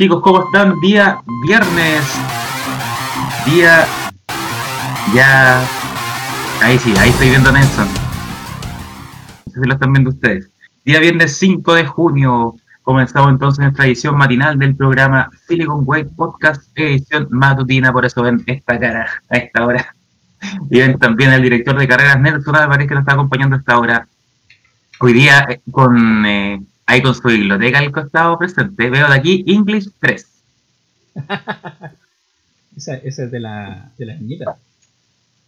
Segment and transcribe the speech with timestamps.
[0.00, 0.80] Chicos, ¿cómo están?
[0.80, 2.18] Día viernes.
[3.44, 3.84] Día.
[5.14, 5.60] Ya.
[6.62, 7.86] Ahí sí, ahí estoy viendo a Nelson.
[9.44, 10.48] No sé si lo están viendo ustedes.
[10.86, 12.54] Día viernes 5 de junio.
[12.80, 17.92] Comenzamos entonces nuestra edición matinal del programa Silicon Wave Podcast, edición matutina.
[17.92, 19.94] Por eso ven esta cara a esta hora.
[20.70, 23.78] Y ven también el director de carreras Nelson Álvarez que nos está acompañando a esta
[23.78, 24.08] hora.
[24.98, 26.24] Hoy día eh, con.
[26.24, 28.90] Eh, Ahí con su biblioteca al costado presente.
[28.90, 30.26] Veo de aquí English 3.
[32.76, 34.56] esa, esa, es de la, de la niñita.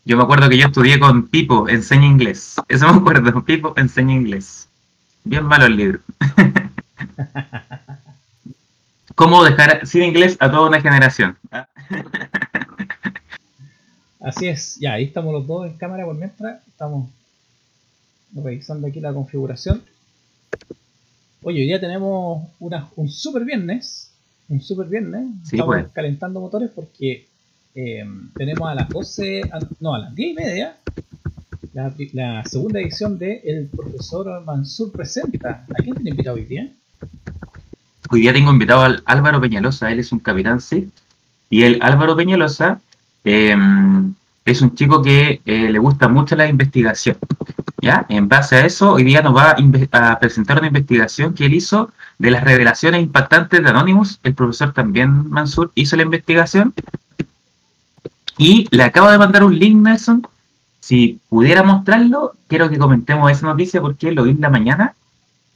[0.05, 2.55] Yo me acuerdo que yo estudié con Pipo, enseña inglés.
[2.69, 4.69] Eso me acuerdo, Pipo enseña inglés.
[5.25, 5.99] Bien malo el libro.
[9.17, 11.37] ¿Cómo dejar sin inglés a toda una generación?
[14.21, 16.65] Así es, ya, ahí estamos los dos en cámara por mientras.
[16.69, 17.11] Estamos
[18.33, 19.83] revisando aquí la configuración.
[21.45, 24.13] Oye, hoy día tenemos una, un super viernes.
[24.49, 25.29] Un super viernes.
[25.43, 25.87] Estamos pues.
[25.93, 27.27] calentando motores porque
[27.75, 28.05] eh,
[28.37, 30.77] tenemos a las 12, no, a las 10 y media,
[32.13, 35.67] la, segunda edición de El Profesor Mansur Presenta.
[35.69, 36.71] ¿A quién tiene invitado hoy día?
[38.11, 40.91] Hoy día tengo invitado al Álvaro Peñalosa, él es un capitán sí.
[41.51, 42.81] Y el Álvaro Peñalosa
[43.25, 43.57] eh,
[44.45, 47.17] es un chico que eh, le gusta mucho la investigación.
[47.83, 48.07] ¿Ya?
[48.09, 49.57] En base a eso, hoy día nos va
[49.93, 54.21] a, presentar una investigación que él hizo de las revelaciones impactantes de Anonymous.
[54.23, 56.73] El profesor también, Mansur, hizo la investigación.
[58.39, 60.27] Y le acabo de mandar un link, Nelson.
[60.81, 64.95] Si pudiera mostrarlo, quiero que comentemos esa noticia porque lo vi en la mañana.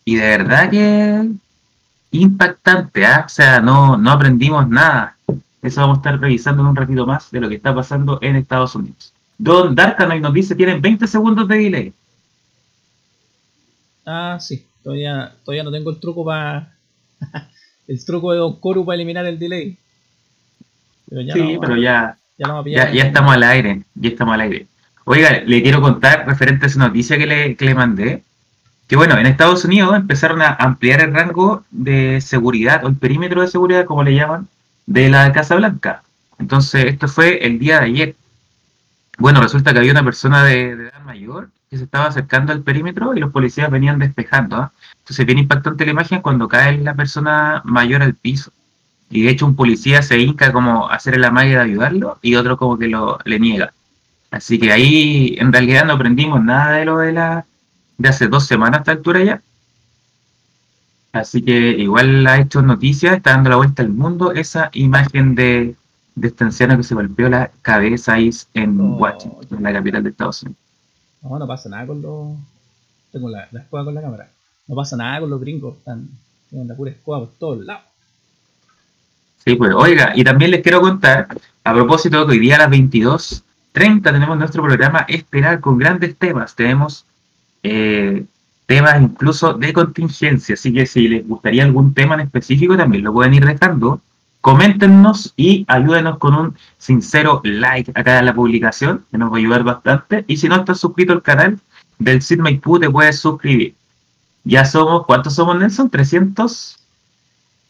[0.04, 1.30] Y de verdad que
[2.10, 3.24] impactante, ¿ah?
[3.26, 5.16] O sea, no, no aprendimos nada
[5.66, 8.36] eso vamos a estar revisando en un ratito más de lo que está pasando en
[8.36, 9.12] Estados Unidos.
[9.38, 11.92] Don Darkanoy nos dice, tienen 20 segundos de delay.
[14.06, 14.64] Ah, sí.
[14.82, 16.72] Todavía, todavía no tengo el truco para...
[17.88, 19.76] el truco de Don Coru para eliminar el delay.
[21.10, 23.82] sí, pero ya, ya, ya, estamos al aire.
[23.94, 24.66] Ya estamos al aire.
[25.04, 28.22] Oiga, le quiero contar referente a esa noticia que le, que le mandé.
[28.88, 33.40] Que bueno, en Estados Unidos empezaron a ampliar el rango de seguridad o el perímetro
[33.40, 34.48] de seguridad, como le llaman,
[34.86, 36.02] de la Casa Blanca.
[36.38, 38.16] Entonces, esto fue el día de ayer.
[39.18, 43.14] Bueno, resulta que había una persona de, edad mayor que se estaba acercando al perímetro
[43.14, 44.56] y los policías venían despejando.
[44.56, 44.72] ¿ah?
[44.98, 48.52] Entonces, bien impactante la imagen cuando cae la persona mayor al piso.
[49.10, 52.34] Y de hecho, un policía se hinca como a hacer la magia de ayudarlo y
[52.34, 53.72] otro como que lo le niega.
[54.30, 57.46] Así que ahí en realidad no aprendimos nada de lo de la
[57.98, 59.42] de hace dos semanas a esta altura ya.
[61.12, 65.76] Así que igual ha hecho noticias, está dando la vuelta al mundo esa imagen de,
[66.14, 70.10] de este anciano que se golpeó la cabeza ahí en Washington, en la capital de
[70.10, 70.65] Estados Unidos.
[71.28, 72.36] No, pasa nada con los...
[73.12, 74.28] Tengo la, la con la cámara.
[74.66, 76.08] No pasa nada con los gringos, están
[76.52, 77.84] en la pura escuela por todos lados.
[79.44, 81.28] Sí, pues, oiga, y también les quiero contar,
[81.62, 86.54] a propósito que hoy día a las 22.30 tenemos nuestro programa Esperar con grandes temas.
[86.56, 87.06] Tenemos
[87.62, 88.24] eh,
[88.66, 90.54] temas incluso de contingencia.
[90.54, 94.00] Así que si les gustaría algún tema en específico, también lo pueden ir dejando.
[94.46, 99.38] Coméntenos y ayúdenos con un sincero like acá en la publicación, que nos va a
[99.38, 100.24] ayudar bastante.
[100.28, 101.58] Y si no estás suscrito al canal
[101.98, 103.74] del Sid Maipú, te puedes suscribir.
[104.44, 105.90] Ya somos, ¿cuántos somos, Nelson?
[105.90, 106.78] 300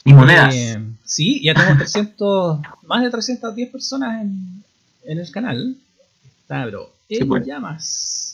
[0.04, 0.54] y monedas.
[0.54, 4.62] Eh, sí, ya tenemos 300, más de 310 personas en,
[5.04, 5.76] en el canal.
[6.42, 7.46] Está, bro, en pues.
[7.46, 8.26] llamas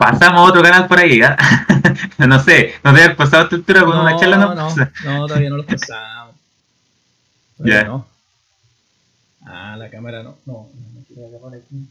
[0.00, 1.36] pasamos a otro canal por ahí, ¿eh?
[2.26, 4.54] no sé, no te has pasado esta altura con una charla, ¿no?
[4.54, 4.74] No,
[5.04, 6.19] no, todavía no lo pasamos.
[7.64, 7.84] Ya.
[7.84, 8.06] No.
[9.42, 10.36] Ah, la cámara no.
[10.46, 11.86] No, no quiero la cámara aquí.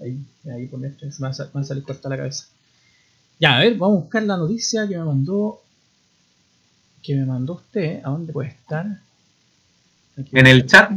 [0.00, 2.46] Ahí, ahí por dentro, me va a salir corta la cabeza.
[3.38, 5.62] Ya, a ver, vamos a buscar la noticia que me mandó.
[7.02, 8.00] Que me mandó usted.
[8.04, 9.00] ¿A dónde puede estar?
[10.16, 10.92] en el chat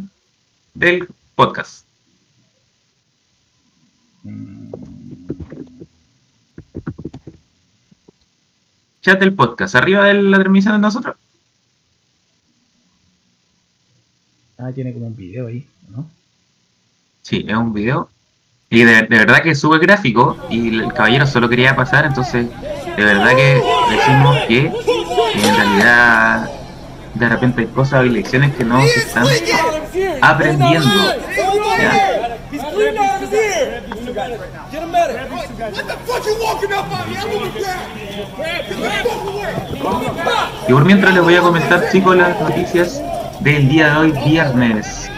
[0.73, 1.85] del podcast.
[4.23, 4.71] Mm.
[9.01, 11.15] Chat del podcast, arriba de la transmisión de nosotros.
[14.57, 16.09] Ah, tiene como un video ahí, ¿no?
[17.21, 18.09] Sí, es un video.
[18.69, 22.47] Y de, verdad que es súper gráfico y el caballero solo quería pasar, entonces
[22.97, 23.61] de verdad que
[23.91, 26.49] decimos que en realidad
[27.13, 29.25] de repente hay cosas y lecciones que no se están
[30.21, 30.89] aprendiendo.
[40.67, 43.01] Y por mientras les voy a comentar, chicos, las noticias
[43.41, 45.09] del día de hoy, viernes.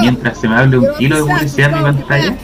[0.00, 2.36] Mientras se me hable un kilo de publicidad en mi pantalla,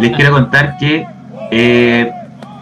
[0.00, 1.06] les quiero contar que
[1.50, 2.12] eh,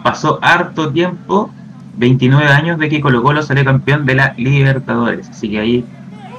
[0.03, 1.49] pasó harto tiempo
[1.97, 5.29] 29 años de que Colo Colo salió campeón de la Libertadores.
[5.29, 5.85] Así que ahí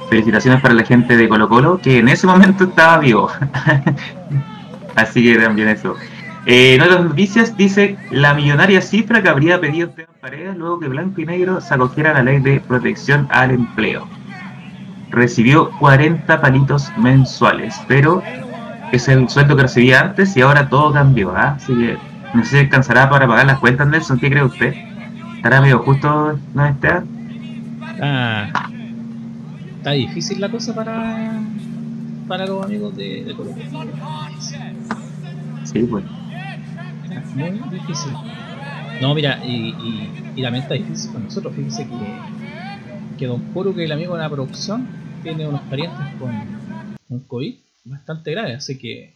[0.09, 3.29] felicitaciones para la gente de Colo Colo, que en ese momento estaba vivo.
[4.95, 5.95] Así que también eso.
[6.45, 10.89] Eh, en otras noticias dice la millonaria cifra que habría pedido Esteban Paredes luego que
[10.89, 14.07] Blanco y Negro se acogiera a la ley de protección al empleo.
[15.09, 18.21] Recibió 40 palitos mensuales, pero
[18.91, 21.33] es el sueldo que recibía antes y ahora todo cambió.
[21.35, 21.53] ¿ah?
[21.55, 21.97] Así que
[22.33, 24.19] no sé si alcanzará para pagar las cuentas, Nelson.
[24.19, 24.73] ¿Qué cree usted?
[25.35, 27.03] ¿Estará medio justo, no está?
[28.01, 28.49] Ah,
[29.77, 31.39] está difícil la cosa para,
[32.27, 33.65] para los amigos de, de Colombia.
[35.63, 36.03] Sí, pues
[37.35, 38.13] muy difícil.
[39.01, 39.75] No, mira, y,
[40.35, 41.53] y, también está difícil con nosotros.
[41.55, 44.87] Fíjense que, que Don Puro, que es el amigo de la producción,
[45.23, 46.31] tiene unos parientes con
[47.09, 48.53] un COVID bastante grave.
[48.53, 49.13] Así que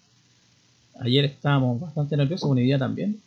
[0.99, 3.21] ayer estábamos bastante nerviosos, con día también.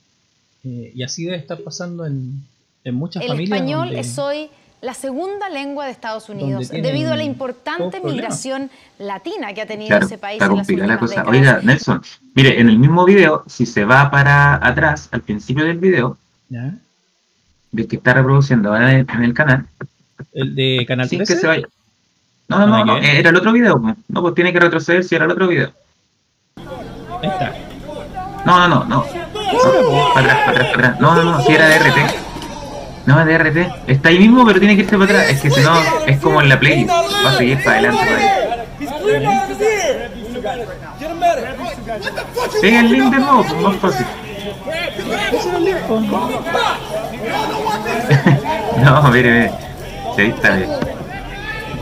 [0.64, 2.44] Eh, y así debe estar pasando en,
[2.84, 3.60] en muchas familias.
[3.60, 4.50] El español es hoy
[4.81, 9.99] la segunda lengua de Estados Unidos, debido a la importante migración latina que ha tenido
[9.99, 10.41] ese país.
[10.41, 11.25] Está la cosa.
[11.27, 12.03] Oiga, Nelson,
[12.35, 16.17] mire, en el mismo video, si se va para atrás, al principio del video,
[16.49, 16.75] ¿Ya?
[17.73, 19.67] del que está reproduciendo ahora en, el canal.
[20.32, 21.35] ¿El de Canal 13?
[21.35, 21.67] que se vaya.
[22.49, 23.81] No, no, no, era el otro video.
[24.09, 25.73] No, pues tiene que retroceder si era el otro video.
[26.56, 27.55] Ahí está.
[28.44, 29.05] No, no, no, no.
[30.15, 31.00] Para atrás, para atrás, para atrás.
[31.00, 32.30] No, no, no, si era de RT.
[33.06, 33.56] No, de RT.
[33.87, 35.31] Está ahí mismo, pero tiene que irse para atrás.
[35.31, 35.73] Es que si no,
[36.06, 36.85] es como en la Play.
[36.85, 38.06] Va a seguir para adelante.
[42.61, 44.06] Pega el link de nuevo, pues más fácil.
[48.85, 49.50] no, mire, mire.
[50.17, 50.70] Sí, está bien.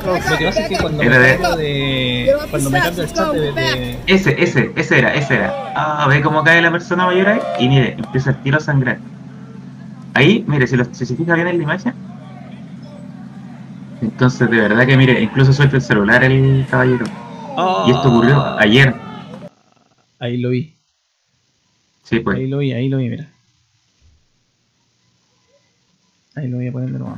[0.07, 2.37] Lo que pasa es que cuando me cambio de.
[2.51, 5.73] Cuando me cambio el chat de, Ese, ese, ese era, ese era.
[5.75, 7.41] Ah, ve cómo cae la persona mayor ahí.
[7.59, 8.97] Y mire, empieza el tiro a sangrar.
[10.19, 11.95] Ahí, mire, si, se fija bien en la imagen.
[14.03, 17.05] Entonces, de verdad que, mire, incluso suelta el celular el caballero.
[17.87, 18.57] y esto ocurrió ah.
[18.59, 18.97] ayer.
[20.19, 20.75] Ahí lo vi.
[22.03, 22.37] Sí, pues.
[22.37, 23.29] Ahí lo vi, ahí lo vi, mira.
[26.35, 27.17] Ahí lo voy a poner de nuevo.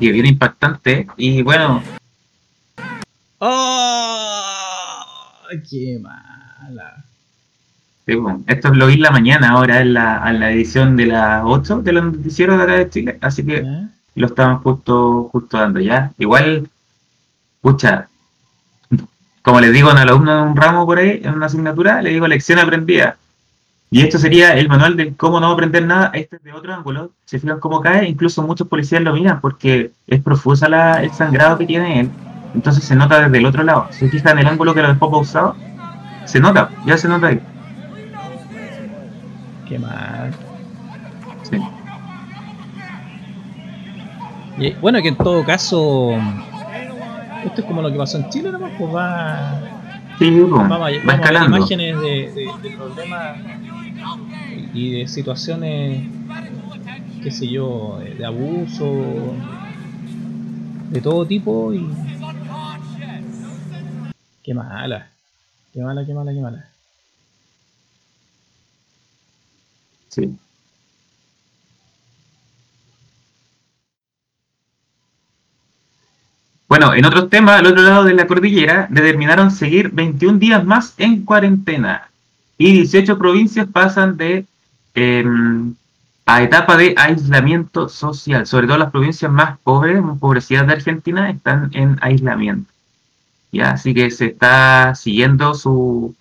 [0.00, 1.06] Y bien impactante.
[1.18, 1.82] Y bueno.
[3.40, 5.04] ¡Oh!
[5.68, 7.03] ¡Qué mala!
[8.06, 11.82] Esto lo vi en la mañana ahora en la, en la edición de las 8
[11.82, 13.64] de los noticieros de acá de Chile, así que
[14.14, 16.12] lo estaban justo, justo dando ya.
[16.18, 16.68] Igual,
[17.56, 18.08] escucha,
[19.42, 22.10] como les digo a un alumno de un ramo por ahí, en una asignatura, le
[22.10, 23.16] digo lección aprendida.
[23.90, 26.10] Y esto sería el manual de cómo no aprender nada.
[26.14, 27.12] Este es de otro ángulo.
[27.26, 31.58] Si fijan cómo cae, incluso muchos policías lo miran porque es profusa la, el sangrado
[31.58, 32.10] que tiene él.
[32.54, 33.86] Entonces se nota desde el otro lado.
[33.90, 35.54] Si fijan el ángulo que lo dejó pausado,
[36.24, 37.40] se nota, ya se nota ahí.
[39.74, 40.30] Qué mal.
[41.42, 41.58] Sí.
[44.56, 46.12] Y, bueno, que en todo caso,
[47.44, 48.60] esto es como lo que pasó en Chile, ¿no?
[48.60, 49.60] Pues va.
[50.20, 53.36] Sí, pues, va, va, imágenes de, problemas
[54.72, 56.06] y de situaciones,
[57.24, 59.34] qué sé yo, de abuso,
[60.90, 61.84] de todo tipo y.
[64.44, 65.08] Qué mala,
[65.72, 66.73] qué mala, qué mala, qué mala.
[76.68, 80.94] Bueno, en otros temas, al otro lado de la cordillera, determinaron seguir 21 días más
[80.98, 82.10] en cuarentena
[82.58, 84.46] y 18 provincias pasan de
[84.94, 85.74] em,
[86.26, 88.46] a etapa de aislamiento social.
[88.46, 92.72] Sobre todo las provincias más pobres, más empobrecidas de Argentina, están en aislamiento.
[93.52, 93.72] ¿Ya?
[93.72, 96.16] Así que se está siguiendo su,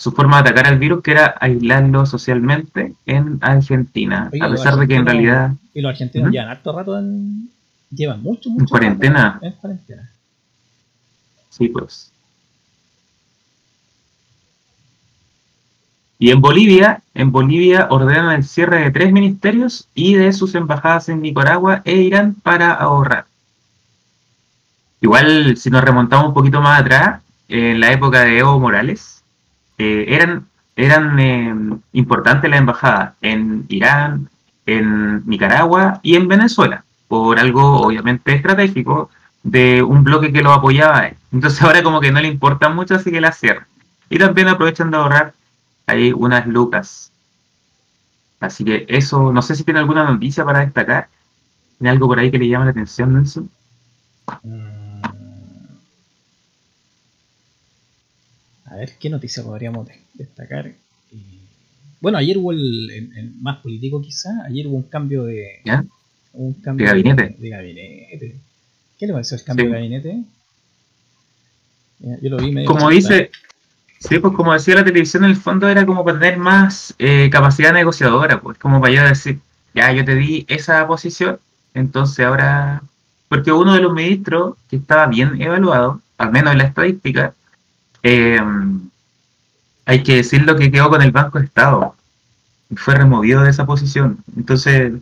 [0.00, 4.88] su forma de atacar al virus, que era aislarlo socialmente en Argentina, a pesar de
[4.88, 5.52] que en realidad...
[5.74, 7.50] Y los argentinos llevan harto rato en...
[7.90, 9.38] Llevan mucho, mucho en cuarentena.
[9.42, 10.10] en cuarentena.
[11.50, 12.10] Sí, pues.
[16.18, 21.10] Y en Bolivia, en Bolivia ordenan el cierre de tres ministerios y de sus embajadas
[21.10, 23.26] en Nicaragua e Irán para ahorrar.
[25.02, 29.19] Igual, si nos remontamos un poquito más atrás, en la época de Evo Morales,
[29.80, 30.46] eran,
[30.76, 31.54] eran eh,
[31.92, 34.28] importantes las embajadas en Irán,
[34.66, 39.10] en Nicaragua y en Venezuela, por algo obviamente estratégico
[39.42, 41.10] de un bloque que lo apoyaba.
[41.32, 43.66] Entonces ahora como que no le importa mucho, así que la cierran.
[44.08, 45.34] Y también aprovechan de ahorrar
[45.86, 47.12] ahí unas lucas.
[48.40, 51.08] Así que eso, no sé si tiene alguna noticia para destacar.
[51.78, 53.50] ¿Tiene algo por ahí que le llama la atención, Nelson?
[54.42, 54.79] Mm.
[58.70, 60.72] A ver qué noticia podríamos destacar.
[62.00, 65.60] bueno, ayer hubo el, más político quizá, ayer hubo un cambio de...
[65.64, 65.84] ¿Ya?
[66.32, 67.36] Un cambio de gabinete.
[67.36, 68.36] De, gabinete.
[68.96, 70.22] ¿Qué le pareció el cambio de gabinete?
[71.98, 72.68] Yo lo vi medio...
[72.68, 73.30] Como dice...
[73.98, 77.28] Sí, pues como decía la televisión, en el fondo era como para tener más eh,
[77.30, 79.40] capacidad negociadora, pues como para yo decir,
[79.74, 81.38] ya, yo te di esa posición,
[81.74, 82.82] entonces ahora...
[83.28, 87.34] Porque uno de los ministros que estaba bien evaluado, al menos en la estadística,
[88.02, 88.38] eh,
[89.84, 91.94] hay que decir lo que quedó con el Banco de Estado.
[92.76, 94.22] Fue removido de esa posición.
[94.36, 94.92] Entonces.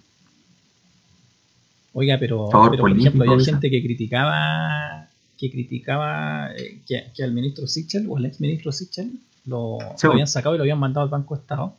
[1.92, 8.06] Oiga, pero, por ejemplo, hay gente que criticaba que criticaba eh, que, al ministro Sichel
[8.08, 9.12] o al ex ministro Sichel
[9.46, 11.76] lo, habían sacado y lo habían mandado al Banco de Estado.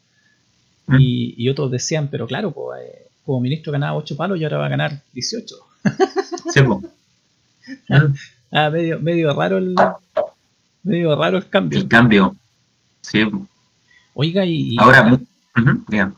[0.88, 0.98] Mm.
[1.00, 4.66] Y, otros decían, pero claro, pues, eh, como ministro ganaba 8 palos y ahora va
[4.68, 5.56] a ganar 18.
[6.52, 6.86] Sí, pues.
[8.52, 9.76] ah, medio, medio raro el
[10.84, 11.80] medio raro el cambio.
[11.80, 12.36] El cambio.
[13.02, 13.24] Sí.
[14.14, 14.76] Oiga, y.
[14.78, 15.20] Ahora,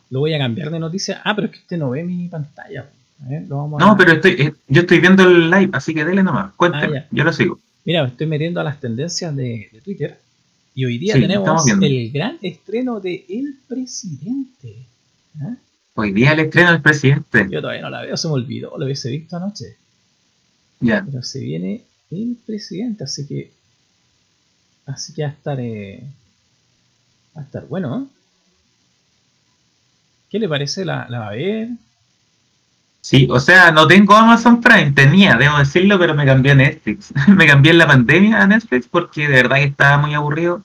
[0.09, 1.21] lo voy a cambiar de noticia.
[1.23, 2.89] Ah, pero es que usted no ve mi pantalla.
[3.19, 6.53] no, pero estoy, eh, yo estoy viendo el live, así que dele nomás.
[6.53, 7.59] Cuénteme, ah, yo lo sigo.
[7.85, 10.19] Mira, estoy metiendo a las tendencias de, Twitter.
[10.73, 14.85] Y hoy día tenemos el gran estreno de El Presidente.
[15.41, 15.55] ¿Ah?
[15.95, 17.47] Hoy día el estreno del presidente.
[17.49, 19.75] Yo todavía no la veo, se me olvidó, lo hubiese visto anoche.
[20.79, 21.03] Ya.
[21.05, 23.51] Pero se viene el presidente, así que.
[24.93, 25.59] Así que va a estar.
[25.59, 26.03] Eh,
[27.35, 28.09] Va a estar bueno,
[30.29, 30.85] ¿Qué le parece?
[30.85, 31.69] ¿La, ¿La, va a ver?
[33.01, 37.13] Sí, o sea, no tengo Amazon Prime, tenía, debo decirlo, pero me cambié a Netflix.
[37.27, 40.63] me cambié en la pandemia a Netflix porque de verdad que estaba muy aburrido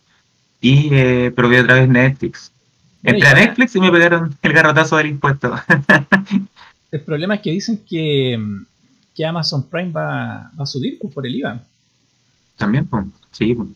[0.61, 2.53] y eh, probé otra vez Netflix.
[3.03, 5.55] Entré a Netflix y me pegaron el garrotazo del impuesto.
[6.93, 8.39] el problema es que dicen que,
[9.15, 11.61] que Amazon Prime va, va a subir pues, por el IVA.
[12.57, 13.55] También, pues, sí.
[13.55, 13.69] Pues.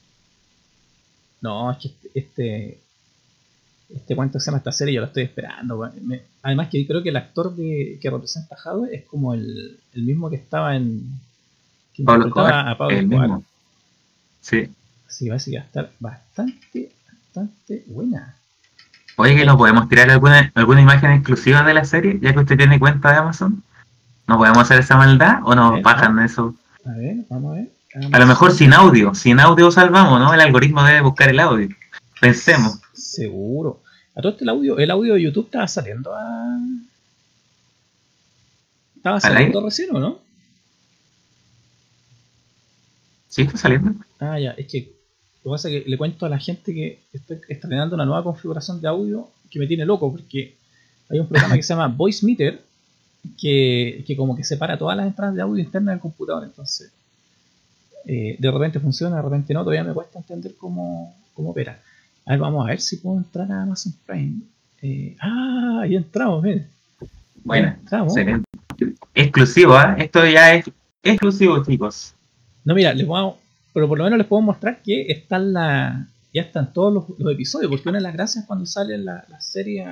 [1.40, 2.80] No, es que este,
[3.94, 5.90] este cuánto se llama esta serie, yo la estoy esperando.
[6.42, 10.36] además que creo que el actor que representa a Jadwe es como el, mismo que
[10.36, 11.20] estaba en
[11.94, 13.42] que Pablo a Pablo el
[14.40, 14.68] Sí.
[15.08, 18.36] Sí, va a estar bastante, bastante buena.
[19.16, 22.56] Oye, que no podemos tirar alguna, alguna imagen exclusiva de la serie, ya que usted
[22.56, 23.62] tiene cuenta de Amazon.
[24.26, 26.54] ¿No podemos hacer esa maldad o nos bajan eso?
[26.86, 27.79] A ver, vamos a ver.
[28.12, 30.32] A lo mejor sin audio, sin audio salvamos, ¿no?
[30.32, 31.68] El algoritmo debe buscar el audio.
[32.20, 32.78] Pensemos.
[32.92, 33.82] Seguro.
[34.14, 36.58] A todo este el audio, el audio de YouTube estaba saliendo a.
[38.96, 40.18] Estaba saliendo recién, ¿o no?
[43.28, 43.92] Sí, está saliendo.
[44.20, 44.92] Ah, ya, es que
[45.42, 48.22] lo que pasa es que le cuento a la gente que estoy estrenando una nueva
[48.22, 50.56] configuración de audio que me tiene loco, porque
[51.08, 52.62] hay un programa que se llama Voice Meter
[53.40, 56.44] que, que como que separa todas las entradas de audio internas del computador.
[56.44, 56.92] Entonces,
[58.06, 61.80] eh, de repente funciona, de repente no, todavía me cuesta entender cómo, cómo opera.
[62.26, 64.40] A ver, vamos a ver si puedo entrar a Amazon Prime.
[64.82, 66.68] Eh, ah, ahí entramos, miren.
[67.44, 68.44] Bueno, excelente.
[69.14, 69.94] Exclusivo, ¿eh?
[69.98, 70.70] Esto ya es
[71.02, 72.14] exclusivo, chicos.
[72.64, 73.36] No, mira, les vamos,
[73.72, 77.70] pero por lo menos les puedo mostrar que están la, ya están todos los, episodios,
[77.70, 79.86] porque una de las gracias cuando sale la, serie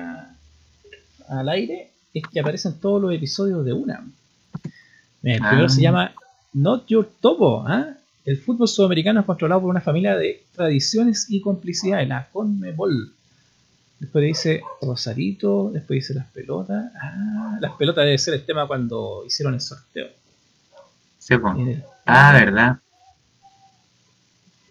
[1.27, 4.05] al aire es que aparecen todos los episodios de una.
[5.23, 5.83] el primero se ah.
[5.83, 6.13] llama
[6.53, 7.95] Not Your Topo, ¿ah?
[8.29, 13.11] El fútbol sudamericano es controlado por una familia de tradiciones y complicidades, la Conmebol.
[13.97, 16.91] Después dice Rosarito, después dice las pelotas.
[17.01, 20.09] Ah, las pelotas debe ser el tema cuando hicieron el sorteo.
[21.17, 21.33] Sí,
[22.05, 22.77] Ah, verdad.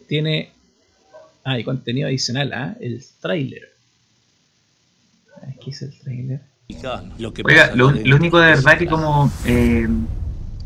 [0.07, 0.53] Tiene.
[1.43, 2.77] Ah, y contenido adicional, ¿ah?
[2.79, 3.73] El trailer.
[5.49, 6.43] Aquí es el trailer.
[7.45, 9.89] Oiga, lo, lo, único de verdad que como eh,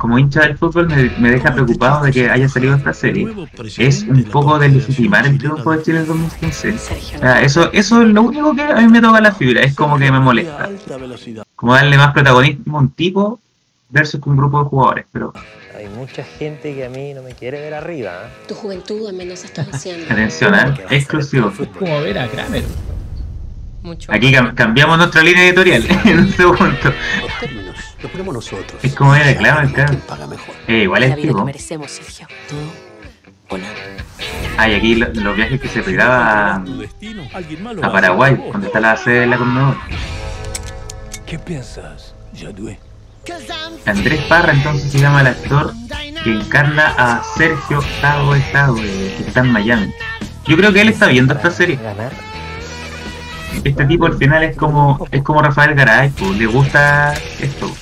[0.03, 3.25] como hincha del fútbol me, deja preocupado de que haya salido esta serie.
[3.79, 6.75] Es un poco de legitimar el triunfo de Chile en 2015.
[7.45, 10.11] eso, eso es lo único que a mí me toca la fibra, es como que
[10.11, 10.69] me molesta.
[11.55, 13.39] Como darle más protagonismo a un tipo
[13.91, 15.33] versus un grupo de jugadores, pero...
[15.77, 18.25] Hay mucha gente que a mí no me quiere ver arriba.
[18.25, 18.31] ¿eh?
[18.49, 20.05] Tu juventud al menos está haciendo.
[20.13, 20.75] Atención, ¿eh?
[20.91, 21.53] exclusivo.
[21.57, 22.65] Es como ver a Kramer.
[24.09, 26.93] Aquí cambiamos nuestra línea editorial en un segundo.
[28.03, 28.83] Lo ponemos nosotros.
[28.83, 29.97] Es como era, claro, claro.
[30.09, 30.55] Paga mejor.
[30.67, 31.45] Eh, igual es tipo.
[31.45, 32.27] merecemos, Sergio.
[32.49, 32.57] Tú
[34.57, 36.65] Ah, y aquí los, viajes que se pegaba a,
[37.83, 39.77] a Paraguay, donde está la sede de la Conmebol.
[41.27, 42.79] ¿Qué piensas, Jadue?
[43.87, 45.73] Andrés Parra entonces se llama el actor
[46.25, 49.95] que encarna a Sergio Tago Estado, que está en Miami.
[50.47, 51.79] Yo creo que él está viendo esta serie.
[53.65, 57.73] Este tipo al final es como es como Rafael Garay, pues, le gusta esto.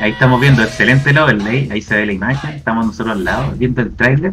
[0.00, 3.56] Ahí estamos viendo excelente el overlay, ahí se ve la imagen, estamos nosotros al lado,
[3.56, 4.32] viendo el trailer.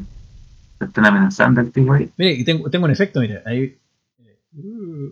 [0.80, 2.12] están amenazando al tipo ahí.
[2.18, 3.76] Mire, y tengo, tengo un efecto, mire, ahí.
[4.54, 5.10] Uh.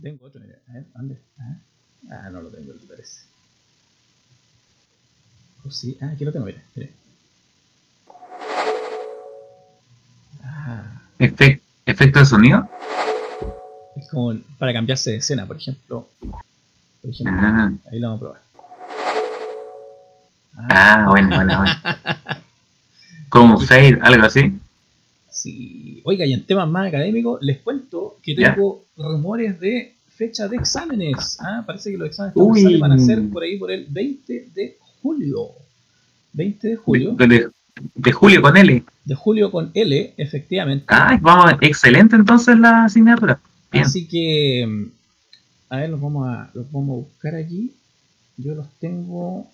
[0.02, 0.58] tengo otro, mire.
[0.68, 1.18] A ver, ¿dónde?
[2.10, 3.26] Ah, no lo tengo, me parece.
[5.66, 6.92] Oh, sí, ah, aquí lo tengo, mire, mire.
[10.42, 11.02] Ah.
[11.18, 12.66] ¿Efecto de sonido?
[13.96, 16.08] Es como para cambiarse de escena, por ejemplo.
[17.04, 17.72] Por ejemplo, ah.
[17.92, 18.40] ahí lo vamos a probar.
[20.70, 21.74] Ah, bueno, bueno, bueno.
[23.28, 24.58] Como fade, algo así.
[25.30, 26.00] Sí.
[26.04, 31.36] Oiga, y en temas más académicos, les cuento que tengo rumores de fecha de exámenes.
[31.40, 35.48] Ah, parece que los exámenes van a ser por ahí por el 20 de julio.
[36.32, 37.16] 20 de julio.
[37.16, 38.82] De, julio con L.
[39.04, 40.86] De julio con L, efectivamente.
[40.88, 43.38] Ah, vamos, excelente entonces la asignatura.
[43.72, 45.03] Así que, mm,
[45.68, 47.74] a ver, los vamos a, los vamos a buscar aquí.
[48.36, 49.48] Yo los tengo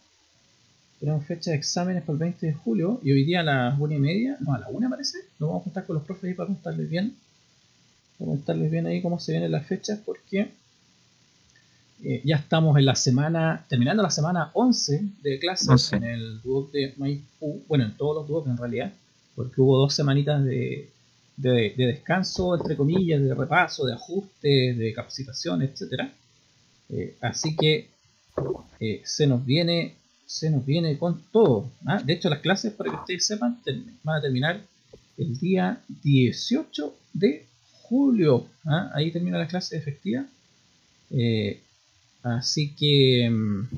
[1.01, 3.95] tenemos fecha de exámenes para el 20 de julio y hoy día a las 1
[3.95, 6.35] y media, no, a la 1 parece, nos vamos a juntar con los profes ahí
[6.35, 7.17] para contarles bien,
[8.19, 10.53] para contarles bien ahí cómo se vienen las fechas porque
[12.05, 16.71] eh, ya estamos en la semana, terminando la semana 11 de clases en el Duoc
[16.71, 18.93] de Maipú, bueno, en todos los Duoc en realidad,
[19.35, 20.91] porque hubo dos semanitas de,
[21.41, 26.11] de, descanso, entre comillas, de repaso, de ajuste, de capacitación, etc.
[26.89, 27.89] Eh, así que
[28.81, 29.97] eh, se nos viene
[30.31, 31.73] se nos viene con todo.
[31.87, 32.01] ¿ah?
[32.01, 33.61] De hecho, las clases, para que ustedes sepan,
[34.05, 34.61] van a terminar
[35.19, 37.47] el día 18 de
[37.83, 38.47] julio.
[38.65, 38.93] ¿ah?
[38.95, 40.25] Ahí termina la clase efectiva.
[41.11, 41.61] Eh,
[42.23, 43.69] así que, mm,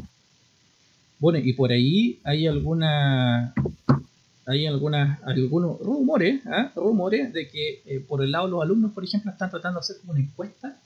[1.20, 3.54] bueno, y por ahí hay alguna
[4.46, 6.72] hay algunas algunos rumores ¿ah?
[6.74, 9.84] rumores de que eh, por el lado de los alumnos por ejemplo están tratando de
[9.84, 10.76] hacer como una encuesta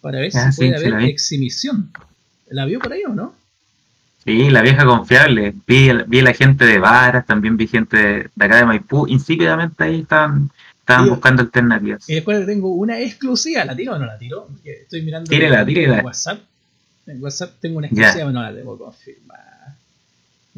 [0.00, 1.90] para ver si puede haber exhibición
[2.50, 3.34] ¿la vio por ahí o no?
[4.24, 5.54] Sí, la vieja confiable.
[5.66, 9.06] Vi, vi la gente de Varas, también vi gente de, acá de Maipú.
[9.06, 10.50] Insípidamente ahí estaban,
[10.80, 12.08] estaban buscando alternativas.
[12.08, 13.64] Y después tengo una exclusiva.
[13.64, 14.48] ¿La tiro o no la tiro?
[14.64, 16.40] Estoy mirando en WhatsApp.
[17.06, 19.47] En WhatsApp tengo una exclusiva, pero no la debo confirmar.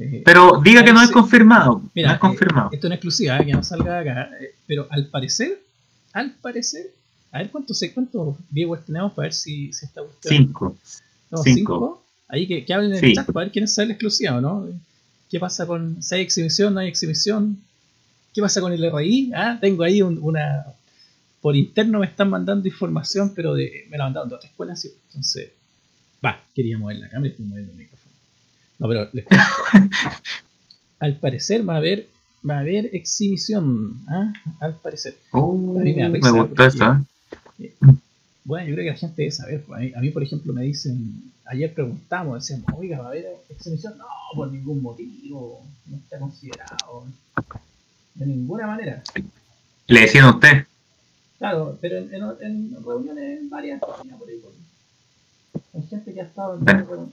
[0.00, 1.82] Eh, pero diga que no es confirmado.
[1.94, 2.68] Mira, no es confirmado.
[2.70, 4.30] Eh, esto es una exclusiva, eh, que no salga acá.
[4.66, 5.62] pero al parecer,
[6.12, 6.92] al parecer,
[7.32, 10.36] a ver cuántos cuántos viewers tenemos para ver si, si está gustando.
[10.36, 10.76] Cinco.
[11.28, 11.42] cinco.
[11.42, 12.04] cinco.
[12.28, 14.66] Ahí que, que hablen en el chat para ver quién es el exclusivo, ¿no?
[15.28, 17.58] ¿Qué pasa con si hay exhibición, no hay exhibición?
[18.34, 19.32] ¿Qué pasa con el RI?
[19.34, 20.66] Ah, tengo ahí una.
[21.40, 24.90] Por interno me están mandando información, pero de, me la mandaron de otra escuela, sí.
[25.08, 25.50] Entonces,
[26.24, 28.09] va, quería mover la cámara y estoy moviendo el micrófono.
[28.80, 29.24] No, pero les
[30.98, 32.08] Al parecer va a haber
[32.48, 34.32] va a haber exhibición, ¿ah?
[34.60, 35.16] Al parecer.
[35.32, 37.04] Oh, me, gustó eso.
[37.58, 37.74] ¿eh?
[38.44, 39.62] Bueno, yo creo que la gente debe saber.
[39.64, 43.98] Pues, a mí, por ejemplo, me dicen, ayer preguntamos, decíamos, oiga, ¿va a haber exhibición?
[43.98, 47.04] No, por ningún motivo, no está considerado.
[48.14, 49.02] De ninguna manera.
[49.86, 50.64] ¿Le decían a usted?
[51.38, 53.94] Claro, pero en, en, reuniones varias, por
[54.28, 54.40] ahí,
[55.72, 56.58] con, gente que ha estado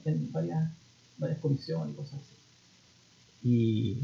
[0.04, 0.70] en, varias,
[1.18, 2.34] varias comisiones y cosas así.
[3.42, 3.98] Y,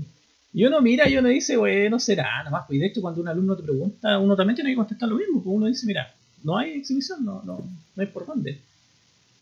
[0.53, 2.65] y uno mira y uno dice, bueno, será, nomás.
[2.67, 5.17] Pues, y de hecho, cuando un alumno te pregunta, uno también tiene que contestar lo
[5.17, 5.43] mismo.
[5.43, 7.59] Pues uno dice, mira, no hay exhibición, no, no,
[7.97, 8.61] no hay por dónde.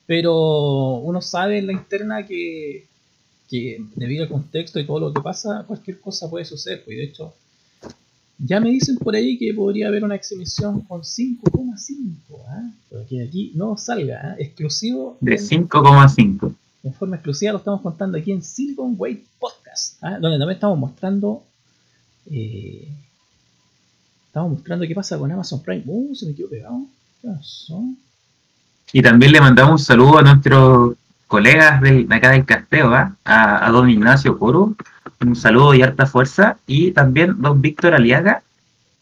[0.07, 2.87] Pero uno sabe en la interna que,
[3.49, 6.83] que debido al contexto y todo lo que pasa, cualquier cosa puede suceder.
[6.85, 7.35] Pues de hecho,
[8.39, 12.17] ya me dicen por ahí que podría haber una exhibición con 5,5.
[12.49, 12.71] ¿ah?
[12.89, 14.45] Pero que aquí no salga, ¿eh?
[14.45, 15.19] exclusivo.
[15.21, 16.55] De 5,5.
[16.85, 20.19] En forma exclusiva lo estamos contando aquí en Silicon Wave Podcast, ¿ah?
[20.19, 21.45] donde también estamos mostrando
[22.31, 22.89] eh,
[24.33, 25.83] Estamos mostrando qué pasa con Amazon Prime.
[25.85, 26.87] Uh, se me quedó pegado.
[27.21, 27.83] ¿Qué pasó?
[28.91, 30.95] Y también le mandamos un saludo a nuestros
[31.27, 33.15] colegas de acá del Casteo, ¿ah?
[33.27, 34.75] a, don Ignacio Coro.
[35.21, 36.57] Un saludo y harta fuerza.
[36.67, 38.43] Y también don Víctor Aliaga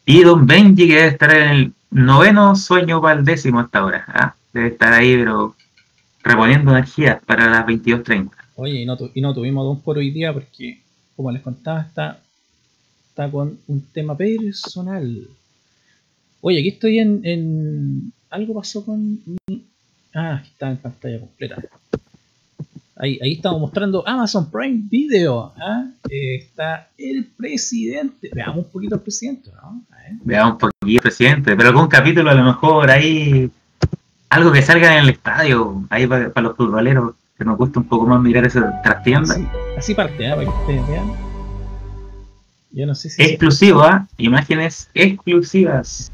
[0.05, 4.05] y don Benji, que debe estar en el noveno sueño para el décimo hasta ahora.
[4.09, 4.35] ¿ah?
[4.53, 5.55] Debe estar ahí, pero
[6.23, 8.31] reponiendo energía para las 22.30.
[8.57, 10.83] Oye, y no, y no tuvimos don por hoy día porque,
[11.17, 12.21] como les contaba, está
[13.31, 15.27] con un tema personal.
[16.41, 18.13] Oye, aquí estoy en, en...
[18.31, 19.67] Algo pasó con mi...
[20.15, 21.57] Ah, aquí está en pantalla completa.
[22.97, 25.53] Ahí, ahí estamos mostrando Amazon Prime Video.
[25.57, 25.87] ¿ah?
[26.09, 28.31] Eh, está el presidente.
[28.35, 29.83] Veamos un poquito al presidente, ¿no?
[30.25, 33.51] Veamos un poquito al presidente, pero algún capítulo a lo mejor ahí
[34.31, 37.87] algo que salga en el estadio, ahí para, para los futboleros, que nos gusta un
[37.87, 39.35] poco más mirar esa trastienda.
[39.35, 40.37] Así, así parte, ¿ah?
[40.37, 41.13] para que ustedes vean.
[42.71, 44.07] Yo no sé si Exclusiva, ¿ah?
[44.17, 46.13] imágenes exclusivas.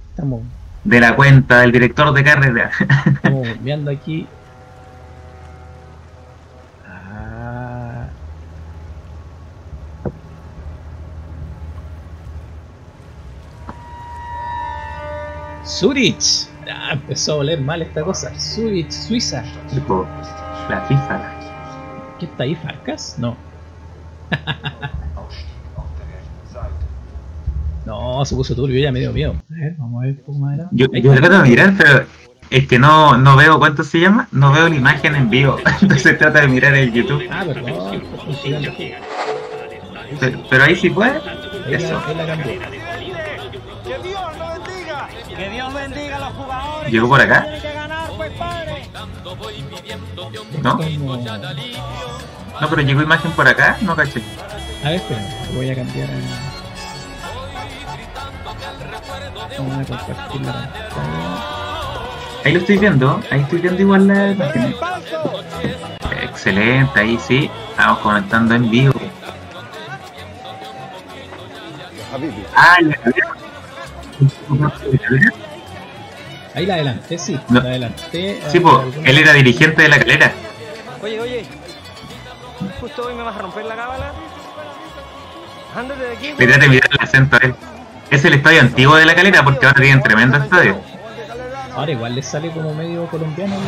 [0.84, 2.70] De la cuenta del director de carrera.
[3.06, 4.26] Estamos viendo aquí.
[6.86, 8.08] Ah.
[15.66, 16.48] Zurich.
[16.88, 18.32] Ah, empezó a oler mal esta cosa.
[18.38, 19.42] Zurich, Suiza.
[19.72, 20.06] Tipo,
[20.70, 21.20] la FIFA.
[22.20, 23.16] ¿Qué está ahí, Farcas?
[23.18, 23.36] No.
[27.86, 29.34] no, se puso turbio, ya me dio miedo.
[29.50, 30.76] A ver, vamos a ver un poco más adelante.
[30.76, 32.06] Yo, yo trato de mirar, pero
[32.50, 35.56] es que no, no veo cuánto se llama, no veo la imagen en vivo.
[35.82, 37.24] Entonces trata de mirar el YouTube.
[37.28, 38.00] Ah, perdón.
[40.20, 41.20] Pero, pero ahí sí puede.
[41.68, 42.00] Eso.
[45.36, 46.92] Que Dios bendiga a los jugadores.
[46.92, 47.46] ¿Llegó por acá?
[48.16, 48.32] Pues.
[50.62, 50.78] ¿No?
[52.60, 54.22] No, pero llegó imagen por acá, no caché.
[54.82, 55.20] A ver, espera,
[55.54, 56.12] voy a cambiar a...
[59.58, 60.86] Vamos a compartir la pantalla.
[62.44, 64.74] Ahí lo estoy viendo, ahí estoy viendo igual la imagen.
[66.22, 69.00] Excelente, ahí sí, estamos comentando en vivo.
[72.54, 72.96] Ah, la
[76.54, 77.38] Ahí la adelanté, sí.
[77.48, 77.60] No.
[77.60, 78.40] La adelanté.
[78.48, 78.74] Sí, pues,
[79.04, 80.32] él era dirigente de la calera.
[81.02, 81.46] Oye, oye.
[82.80, 84.12] Justo hoy me vas a romper la cábala.
[85.74, 86.34] Ándate de aquí.
[86.38, 87.54] Mirar el acento a él.
[88.10, 90.80] Es el estadio antiguo de la calera porque ahora tienen tremendo estadio.
[91.74, 93.54] Ahora igual le sale como medio colombiano.
[93.54, 93.60] ¿no?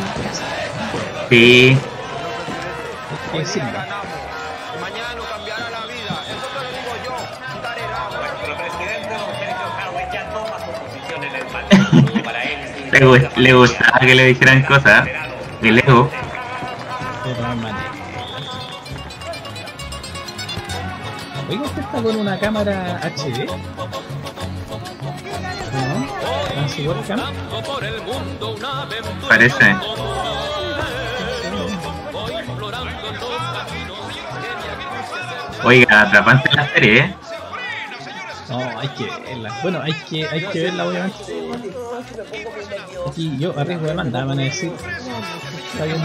[1.29, 1.77] Sí,
[12.91, 15.07] le, gu- le gustaba que le dijeran cosas.
[15.07, 15.13] ¿eh?
[15.61, 16.09] El ego.
[21.49, 23.45] Oiga, ¿usted está con una cámara HD?
[23.45, 23.55] ¿No?
[26.55, 27.19] ¿Con su webcam?
[29.27, 29.75] Parece.
[35.63, 37.15] Oiga, atrapante la serie, ¿eh?
[38.49, 39.53] No, hay que verla.
[39.61, 41.17] Bueno, hay que, hay que verla, obviamente.
[43.07, 44.71] Aquí yo arriesgo demanda, van a decir.
[44.71, 45.97] Está tele.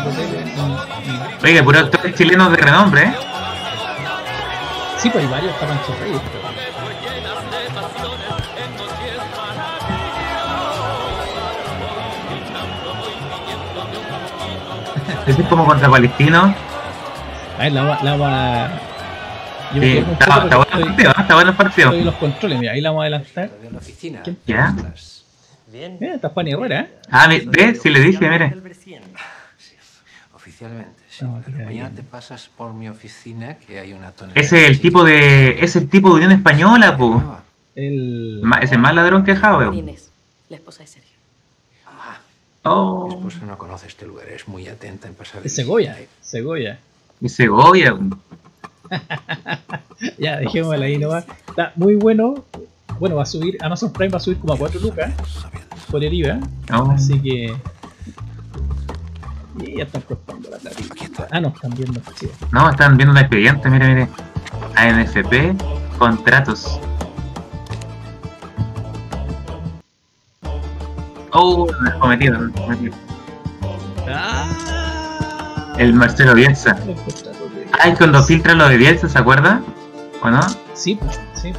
[1.04, 3.14] y- y- Oiga, puros actores chilenos de renombre, ¿eh?
[4.98, 6.20] Sí, pues hay varios, está Pancho Reyes.
[15.26, 16.54] Ese es como contra Palestino.
[17.58, 18.68] A ver, la va- la va.
[19.74, 21.86] Yo me Sí, está, está bueno el partido, está bueno el partido.
[21.88, 23.50] estoy en los controles, mira, ahí la vamos a adelantar.
[23.50, 24.22] de la oficina.
[24.22, 24.38] ¿Quién?
[24.46, 24.74] ¿Ya?
[25.72, 25.96] Bien.
[26.00, 26.88] Mira, está Juan Herrera, ¿eh?
[27.10, 27.82] Ah, ¿ves?
[27.82, 28.54] Si le dije, mire.
[30.34, 31.24] Oficialmente, sí.
[31.24, 31.94] No, pero mañana bien.
[31.94, 34.40] te pasas por mi oficina que hay una tonelada.
[34.40, 35.64] Ese es el tipo de.
[35.64, 37.22] Es el tipo de Unión Española, pu.
[37.74, 38.42] El.
[38.60, 39.74] Es más ladrón que Jave.
[39.76, 40.10] Inés,
[40.48, 41.10] la esposa de Sergio.
[41.86, 42.18] Ah,
[42.64, 43.08] Oh.
[43.08, 45.40] mi esposa no conoce este lugar, es muy atenta en pasar.
[45.44, 46.78] Es Segoya, Segoya.
[47.20, 47.96] Y Segovia.
[50.18, 51.24] Ya, dejémosla ahí nomás.
[51.48, 52.44] Está muy bueno.
[52.98, 55.12] Bueno, va a subir, Amazon Prime va a subir como a 4 lucas
[55.90, 56.38] por el IVA.
[56.72, 56.90] Oh.
[56.90, 57.54] Así que.
[59.60, 61.28] Y ya están cortando la platita.
[61.30, 62.28] Ah, no, están viendo sí.
[62.52, 64.08] No, están viendo un expediente, mire, mire.
[64.76, 65.56] ANFP,
[65.98, 66.80] contratos.
[71.32, 72.94] Oh, me he cometido, me he cometido.
[74.08, 75.74] ¡Ah!
[75.78, 76.76] El Marcelo Bielsa.
[77.80, 79.60] Ay, cuando filtran lo de Bielsa, ¿se acuerda?
[80.22, 80.40] ¿O no?
[80.74, 80.98] Sí,
[81.34, 81.52] sí.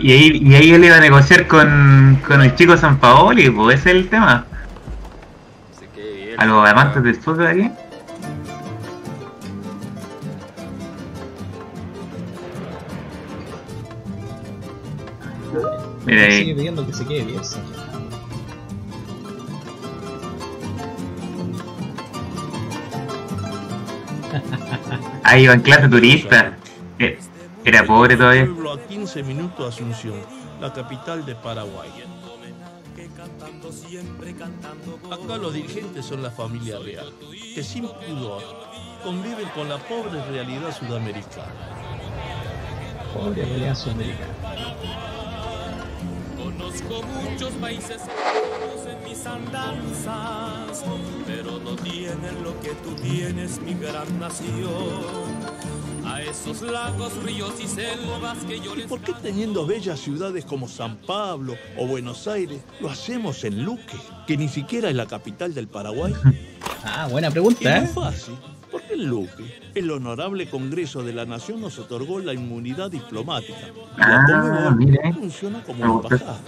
[0.00, 3.80] Y ahí, y ahí él iba a negociar con, con el chico San Paoli, pues
[3.80, 4.46] ese es el tema.
[6.40, 7.70] A los amantes del fútbol aquí.
[16.06, 16.54] Mira Sigue ahí.
[16.54, 17.60] pidiendo que se quede Bielsa.
[25.24, 26.56] Ahí va en clase turista.
[26.98, 27.18] Eh,
[27.64, 28.44] Era pobre todavía.
[28.44, 30.14] a 15 minutos de Asunción,
[30.60, 31.90] la capital de Paraguay.
[35.10, 37.12] Acá los dirigentes son la familia real,
[37.54, 38.42] que sin pudor
[39.02, 41.52] conviven con la pobre realidad sudamericana.
[43.12, 44.34] Pobre realidad sudamericana.
[46.36, 48.02] Conozco muchos países
[48.88, 50.84] en mis andanzas,
[51.26, 55.89] pero no tienen lo que tú tienes, mi gran nación.
[56.06, 60.68] A esos lagos, ríos y selvas que yo ¿Y por qué teniendo bellas ciudades como
[60.68, 65.54] San Pablo o Buenos Aires lo hacemos en Luque, que ni siquiera es la capital
[65.54, 66.14] del Paraguay?
[66.82, 67.90] Ah, buena Y pregunta, muy ¿eh?
[67.94, 68.34] fácil,
[68.70, 73.58] porque en Luque, el Honorable Congreso de la Nación nos otorgó la inmunidad diplomática.
[73.98, 74.24] Ah,
[74.64, 74.98] la mire.
[75.12, 76.38] funciona como embajada.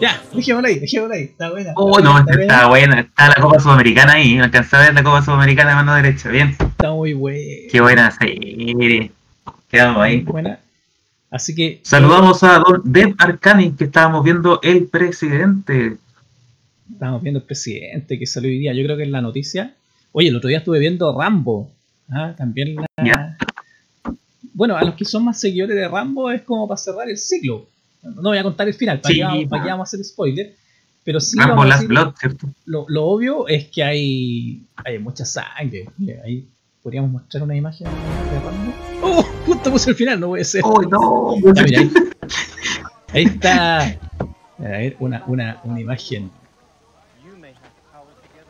[0.00, 1.22] Ya, dejémosla ahí, dejémosla ahí.
[1.22, 1.72] Está buena.
[1.76, 3.00] Oh, no, está, buena.
[3.00, 4.36] Está la Copa Sudamericana ahí.
[4.38, 6.28] Alcanzé a ver la Copa Sudamericana de mano derecha.
[6.30, 6.56] Bien.
[6.80, 7.68] Está muy buena.
[7.70, 9.12] Qué buena serie.
[9.68, 10.22] Quedamos ahí.
[10.22, 10.60] Buena.
[11.30, 11.80] Así que.
[11.82, 15.98] Saludamos a Don Dev Arcani, que estábamos viendo el presidente.
[16.90, 18.72] Estábamos viendo el presidente que salió hoy día.
[18.72, 19.74] Yo creo que es la noticia.
[20.12, 21.70] Oye, el otro día estuve viendo Rambo.
[22.08, 23.36] Ah, también la.
[24.54, 27.68] Bueno, a los que son más seguidores de Rambo es como para cerrar el ciclo.
[28.02, 30.56] No voy a contar el final, para, que, vamos, a hacer spoiler.
[31.04, 31.38] Pero sí.
[31.38, 32.48] Rambo Last Blood, ¿cierto?
[32.64, 35.86] Lo, lo, obvio es que hay, hay mucha sangre.
[36.24, 36.48] Ahí
[36.82, 38.72] podríamos mostrar una imagen de Rambo.
[39.02, 39.22] ¡Oh!
[39.46, 40.62] Justo puse el final, no puede ser.
[40.64, 41.34] ¡Oh, no!
[41.56, 41.90] ahí,
[43.12, 43.78] ahí, está.
[43.80, 43.98] A
[44.58, 46.30] ver, una, una, una imagen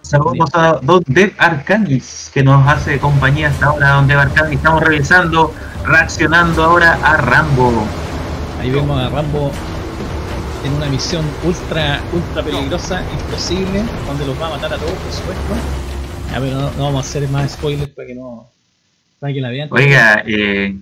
[0.02, 4.56] Saludamos a Don Dev Arcanis, que nos hace compañía hasta ahora, Don Dev Arcanis.
[4.56, 7.84] Estamos revisando, reaccionando ahora a Rambo.
[8.60, 9.52] Ahí vemos a Rambo
[10.64, 15.12] en una misión ultra, ultra peligrosa, imposible, donde los va a matar a todos, por
[15.12, 15.89] supuesto.
[16.32, 18.48] A ver, no, vamos a hacer más spoilers para que no.
[19.18, 19.68] para que la vean.
[19.72, 20.76] Oiga, eh,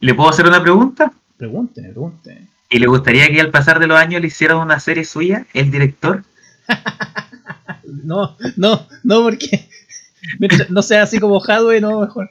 [0.00, 1.12] ¿le puedo hacer una pregunta?
[1.36, 2.38] Pregunte, pregunte.
[2.70, 5.70] ¿Y le gustaría que al pasar de los años le hicieran una serie suya, el
[5.70, 6.24] director?
[7.84, 9.68] no, no, no, porque
[10.70, 12.30] no sea así como Hadwe, no, mejor.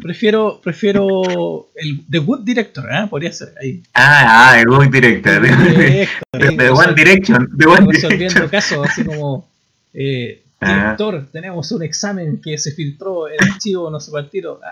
[0.00, 3.06] Prefiero, prefiero el The Good Director, ¿eh?
[3.10, 3.82] Podría ser ahí.
[3.92, 5.42] Ah, ah, el Good Director.
[6.32, 7.50] The, One Direction.
[7.58, 9.46] The One resolviendo casos así como
[9.92, 10.74] eh, ah.
[10.74, 14.60] director, tenemos un examen que se filtró el archivo, no sé cuál tiro.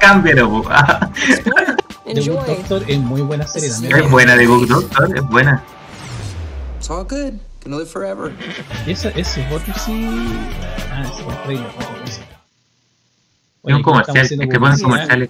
[0.00, 0.64] Cámbialo,
[2.04, 3.96] The Good Doctor es muy buena serie también.
[3.96, 5.62] Es buena The Good Doctor, es buena.
[6.78, 7.34] It's all good.
[7.60, 8.32] Can live forever.
[8.86, 10.08] Ese, ese otro sí.
[10.92, 11.66] Ah, ese es el trailer.
[13.64, 15.28] Es un comercial, es que ponen comerciales.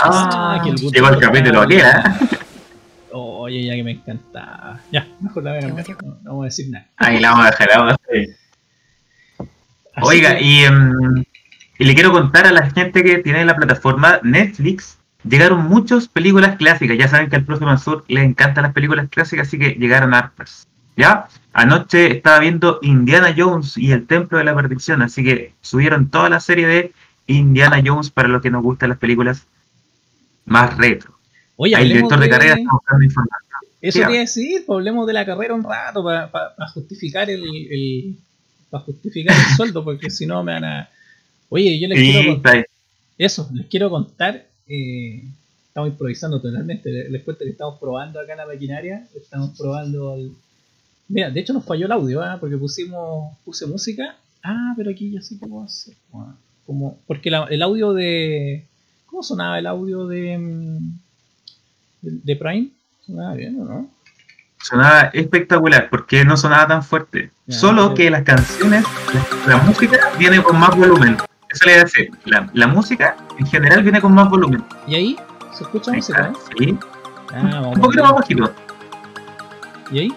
[0.00, 1.92] Ah, que el llegó el capítulo aquí, ¿eh?
[3.16, 4.80] Oye, ya que me encanta.
[4.90, 6.02] Ya, mejor la voy a cambiar.
[6.02, 6.86] No, no vamos a decir nada.
[6.96, 8.28] Ahí la vamos a dejar, la vamos a hacer.
[10.02, 11.22] Oiga, y, um,
[11.78, 14.98] y le quiero contar a la gente que tiene la plataforma Netflix
[15.28, 16.96] llegaron muchas películas clásicas.
[16.98, 20.68] Ya saben que al profe Mansur le encantan las películas clásicas, así que llegaron hartas.
[20.96, 21.28] ¿Ya?
[21.52, 26.28] Anoche estaba viendo Indiana Jones y el Templo de la Perdición, así que subieron toda
[26.28, 26.92] la serie de
[27.26, 29.46] Indiana Jones para los que nos gustan las películas
[30.44, 31.13] más retro.
[31.56, 33.60] Oye, el director de, carrera está buscando información.
[33.80, 38.16] Eso quería decir, pues, hablemos de la carrera un rato para justificar el,
[38.70, 40.88] para justificar el sueldo, porque si no me van a...
[41.50, 42.66] Oye, yo les quiero contar...
[43.18, 44.46] Eso, les quiero contar...
[44.66, 45.22] Eh,
[45.68, 47.08] estamos improvisando totalmente.
[47.10, 49.06] Les cuento que estamos probando acá la maquinaria.
[49.14, 50.32] Estamos probando el,
[51.08, 52.36] Mira, de hecho nos falló el audio, ¿eh?
[52.40, 54.16] porque pusimos puse música.
[54.42, 55.94] Ah, pero aquí ya sé puedo hacer.
[56.66, 58.66] Como, porque el audio de.
[59.06, 60.98] ¿Cómo sonaba el audio de, mm,
[62.04, 62.68] de, Prime?
[63.06, 63.88] ¿Sonaba bien o no?
[64.62, 67.30] Sonaba espectacular, porque no sonaba tan fuerte.
[67.48, 68.84] Solo que las canciones,
[69.46, 71.18] la, música viene con más volumen.
[71.50, 72.10] Eso le decir.
[72.24, 74.64] La, la, música en general viene con más volumen.
[74.86, 75.16] ¿Y ahí?
[75.52, 76.32] ¿Se escucha música?
[76.58, 76.78] Sí.
[77.32, 78.54] Ah, Un poquito más bajito.
[79.90, 80.14] ¿Y ahí?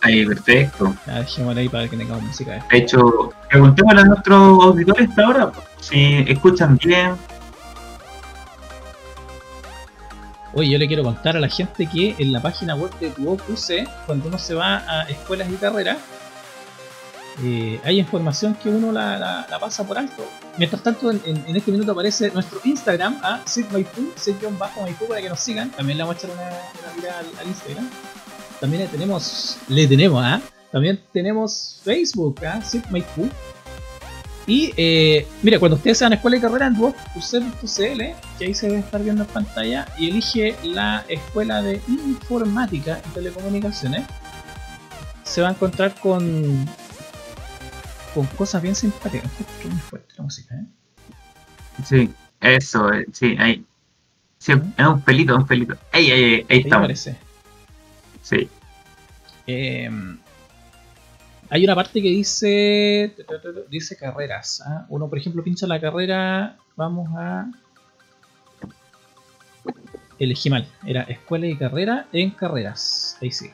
[0.00, 0.94] Ahí, perfecto.
[1.04, 2.64] Dejémoslo ahí para que tengamos música.
[2.70, 7.14] De hecho, preguntémosle a nuestros auditores hasta ahora si escuchan bien.
[10.58, 13.38] Oye, yo le quiero contar a la gente que en la página web de tu
[14.06, 15.98] cuando uno se va a escuelas y carreras,
[17.44, 20.24] eh, hay información que uno la, pasa por alto.
[20.56, 24.14] Mientras tanto, en, este minuto aparece nuestro Instagram a SidMaipu,
[24.58, 25.70] bajo Maipú para que nos sigan.
[25.72, 27.90] También le vamos a echar una, mirada al Instagram.
[28.58, 30.40] También tenemos, le tenemos, ¿ah?
[30.72, 32.62] También tenemos Facebook, ¿ah?
[34.46, 38.78] Y eh, mira, cuando ustedes sean escuela de carrera en UCL, que ahí se debe
[38.78, 44.04] estar viendo en pantalla, y elige la escuela de informática y telecomunicaciones,
[45.24, 46.66] se va a encontrar con
[48.14, 49.30] con cosas bien simpáticas.
[49.60, 50.64] Es muy fuerte la música, ¿eh?
[51.84, 53.62] Sí, eso, eh, sí, ahí.
[54.38, 55.76] Sí, es un pelito, un pelito.
[55.92, 57.08] Ahí, ahí, ahí, ahí estamos.
[58.22, 58.48] Sí.
[59.46, 59.90] Eh,
[61.50, 63.14] hay una parte que dice
[63.68, 64.62] dice carreras.
[64.66, 64.86] ¿ah?
[64.88, 66.56] Uno, por ejemplo, pincha la carrera.
[66.76, 67.50] Vamos a
[70.18, 70.66] elegí mal.
[70.86, 73.18] Era escuela y carrera en carreras.
[73.20, 73.50] Ahí sí.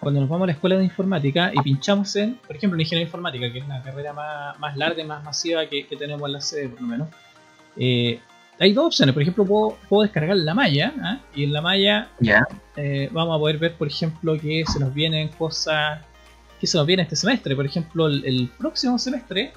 [0.00, 3.06] Cuando nos vamos a la escuela de informática y pinchamos en, por ejemplo, en ingeniería
[3.06, 6.68] informática, que es la carrera más, larga y más masiva que, tenemos en la sede,
[6.70, 7.08] por lo menos.
[7.76, 8.20] Eh,
[8.62, 9.12] hay dos opciones.
[9.12, 10.94] Por ejemplo, puedo, descargar la malla.
[11.02, 11.20] ¿ah?
[11.34, 12.08] Y en la malla
[12.76, 16.00] eh, vamos a poder ver, por ejemplo, que se nos vienen cosas
[16.60, 17.56] que se nos viene este semestre.
[17.56, 19.52] Por ejemplo, el, próximo semestre,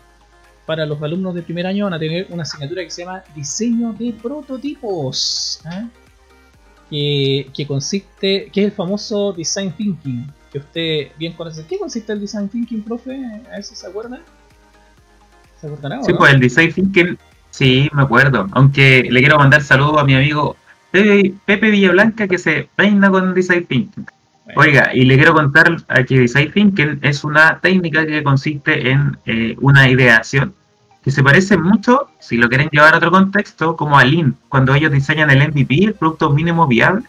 [0.66, 3.94] para los alumnos de primer año, van a tener una asignatura que se llama Diseño
[3.94, 5.62] de Prototipos.
[5.66, 5.88] ¿ah?
[6.90, 11.64] Que, que, consiste, que es el famoso Design Thinking, que usted bien conoce.
[11.68, 13.24] ¿Qué consiste el Design Thinking, profe?
[13.52, 14.20] ¿A eso se acuerda?
[15.62, 16.04] ¿Se acuerdan?
[16.04, 17.18] Sí, pues el Design Thinking
[17.56, 18.50] Sí, me acuerdo.
[18.52, 20.58] Aunque le quiero mandar saludos a mi amigo
[20.92, 24.06] Pepe, Villablanca que se peina con Design Thinking.
[24.58, 29.56] Oiga, y le quiero contar que Design Thinking es una técnica que consiste en eh,
[29.62, 30.54] una ideación
[31.02, 34.76] que se parece mucho, si lo quieren llevar a otro contexto, como a Lean, cuando
[34.76, 37.06] ellos diseñan el MVP, el producto mínimo viable,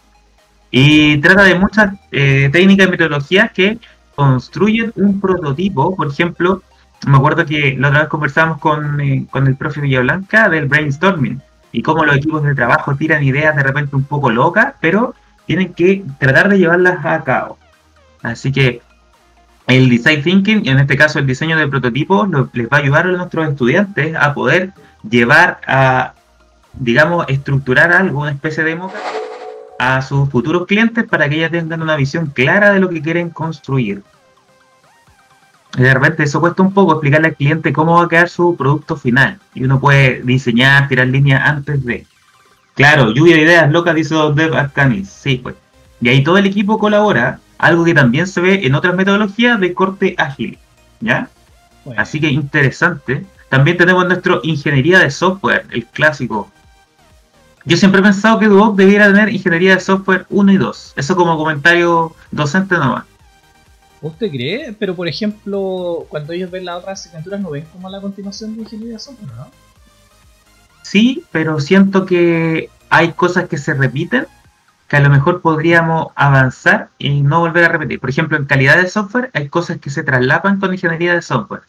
[0.71, 3.79] y trata de muchas eh, técnicas y metodologías que
[4.15, 6.63] construyen un prototipo, por ejemplo,
[7.07, 11.41] me acuerdo que la otra vez conversamos con, eh, con el profe Villablanca del brainstorming
[11.71, 15.15] y cómo los equipos de trabajo tiran ideas de repente un poco locas, pero
[15.47, 17.59] tienen que tratar de llevarlas a cabo.
[18.23, 18.83] Así que
[19.69, 23.13] el design thinking, en este caso el diseño de prototipos, les va a ayudar a
[23.13, 24.73] nuestros estudiantes a poder
[25.09, 26.13] llevar a,
[26.73, 28.99] digamos, estructurar algo, una especie de moca,
[29.79, 33.31] a sus futuros clientes para que ellos tengan una visión clara de lo que quieren
[33.31, 34.03] construir
[35.83, 38.97] de repente eso cuesta un poco explicarle al cliente cómo va a quedar su producto
[38.97, 39.39] final.
[39.55, 42.07] Y uno puede diseñar, tirar líneas antes de.
[42.75, 45.09] Claro, lluvia de ideas locas, dice Dev Arcanis.
[45.09, 45.55] Sí, pues.
[46.01, 49.75] Y ahí todo el equipo colabora, algo que también se ve en otras metodologías de
[49.75, 50.59] corte ágil.
[51.01, 51.29] ¿Ya?
[51.97, 53.25] Así que interesante.
[53.49, 56.51] También tenemos nuestro ingeniería de software, el clásico.
[57.65, 60.95] Yo siempre he pensado que Duoc debiera tener ingeniería de software 1 y 2.
[60.97, 63.05] Eso como comentario docente nomás.
[64.03, 64.75] ¿Usted cree?
[64.79, 68.63] Pero por ejemplo, cuando ellos ven las otras asignaturas, ¿no ven como la continuación de
[68.63, 69.51] ingeniería de software, no?
[70.83, 74.27] Sí, pero siento que hay cosas que se repiten
[74.89, 77.99] que a lo mejor podríamos avanzar y no volver a repetir.
[77.99, 81.63] Por ejemplo, en calidad de software hay cosas que se traslapan con ingeniería de software.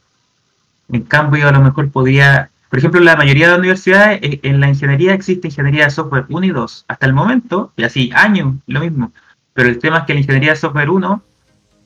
[0.91, 4.59] En cambio, a lo mejor podría, por ejemplo, la mayoría de las universidades, eh, en
[4.59, 6.85] la ingeniería existe ingeniería de software 1 y 2.
[6.87, 9.11] Hasta el momento, y así, años, lo mismo.
[9.53, 11.23] Pero el tema es que la ingeniería de software 1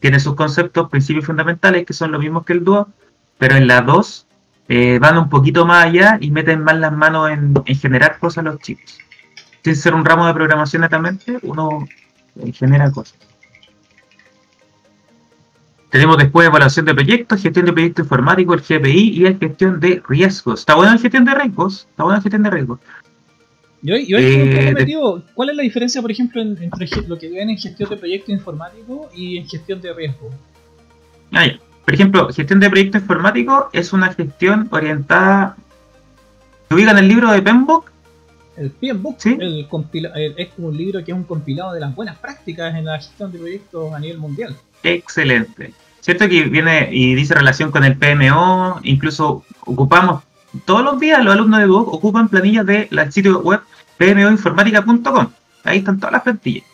[0.02, 2.90] tiene sus conceptos, principios fundamentales que son los mismos que el dúo,
[3.38, 4.28] pero en la 2
[4.68, 8.60] eh, van un poquito más allá y meten más las manos en, generar cosas los
[8.60, 8.98] chicos.
[9.64, 11.88] Sin ser un ramo de programación netamente, uno
[12.36, 13.16] eh, genera cosas.
[15.92, 20.02] Tenemos después evaluación de proyectos, gestión de proyectos informáticos, el GPI y la gestión de
[20.08, 20.62] riesgos.
[20.62, 21.88] ¿Está bueno la gestión de riesgos?
[21.92, 22.80] ¿Está buena la gestión de riesgos?
[23.84, 24.76] Yo, yo eh,
[25.34, 29.10] ¿cuál es la diferencia, por ejemplo, entre lo que ven en gestión de proyecto informático
[29.16, 30.30] y en gestión de riesgo?
[31.32, 31.48] Ah,
[31.84, 35.58] por ejemplo, gestión de proyecto informático es una gestión orientada.
[36.68, 37.92] ¿Se ubican el libro de PMBOK?
[38.58, 39.38] El PMBOK ¿Sí?
[39.40, 39.68] el
[40.38, 43.32] es como un libro que es un compilado de las buenas prácticas en la gestión
[43.32, 44.56] de proyectos a nivel mundial.
[44.84, 45.74] Excelente.
[46.02, 50.24] Cierto que viene y dice relación con el PMO, incluso ocupamos
[50.66, 53.62] todos los días los alumnos de Duoc ocupan planillas del sitio web
[54.02, 55.28] pmoinformática.com.
[55.64, 56.66] Ahí están todas las plantillas.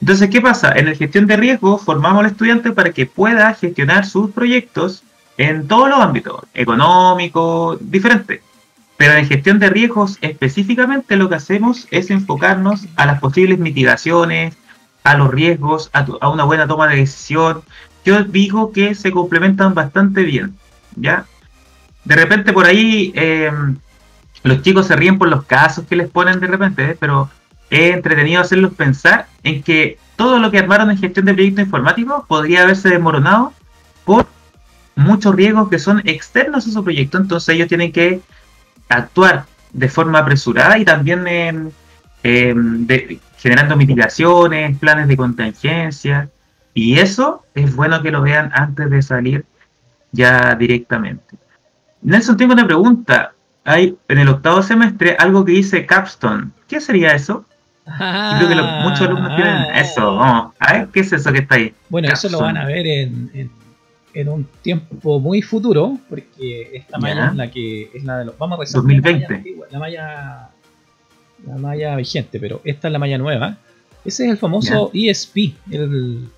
[0.00, 0.72] Entonces, ¿qué pasa?
[0.72, 5.02] En la gestión de riesgo formamos al estudiante para que pueda gestionar sus proyectos
[5.36, 8.42] en todos los ámbitos, económico, diferente.
[8.96, 14.56] Pero en gestión de riesgos específicamente lo que hacemos es enfocarnos a las posibles mitigaciones,
[15.04, 17.62] a los riesgos, a, una buena toma de decisión.
[18.04, 20.54] Yo digo que se complementan bastante bien,
[20.96, 21.26] ¿ya?
[22.04, 23.50] de repente por ahí eh,
[24.42, 26.96] los chicos se ríen por los casos que les ponen de repente, ¿eh?
[26.98, 27.30] pero
[27.68, 32.26] es entretenido hacerlos pensar en que todo lo que armaron en gestión de proyectos informáticos
[32.26, 33.52] podría haberse desmoronado
[34.04, 34.26] por
[34.96, 38.20] muchos riesgos que son externos a su proyecto, entonces ellos tienen que
[38.88, 41.72] actuar de forma apresurada y también
[42.22, 46.28] generando mitigaciones, planes de contingencia,
[46.74, 49.44] y eso es bueno que lo vean antes de salir
[50.12, 51.36] ya directamente.
[52.02, 53.32] Nelson, tengo una pregunta.
[53.70, 56.50] Hay en el octavo semestre algo que dice capstone.
[56.66, 57.44] ¿Qué sería eso?
[57.84, 59.80] creo que muchos alumnos tienen ah.
[59.80, 60.16] eso.
[60.16, 61.72] Vamos a ver qué es eso que está ahí.
[61.88, 63.50] Bueno, eso lo van a ver en,
[64.12, 68.38] en, un tiempo muy futuro, porque esta malla es la que es la de los.
[68.38, 69.56] Vamos a 2020.
[69.70, 70.50] La malla,
[71.46, 73.56] la malla, vigente, pero esta es la malla nueva.
[74.04, 75.54] Ese es el famoso ESP.
[75.70, 76.28] El,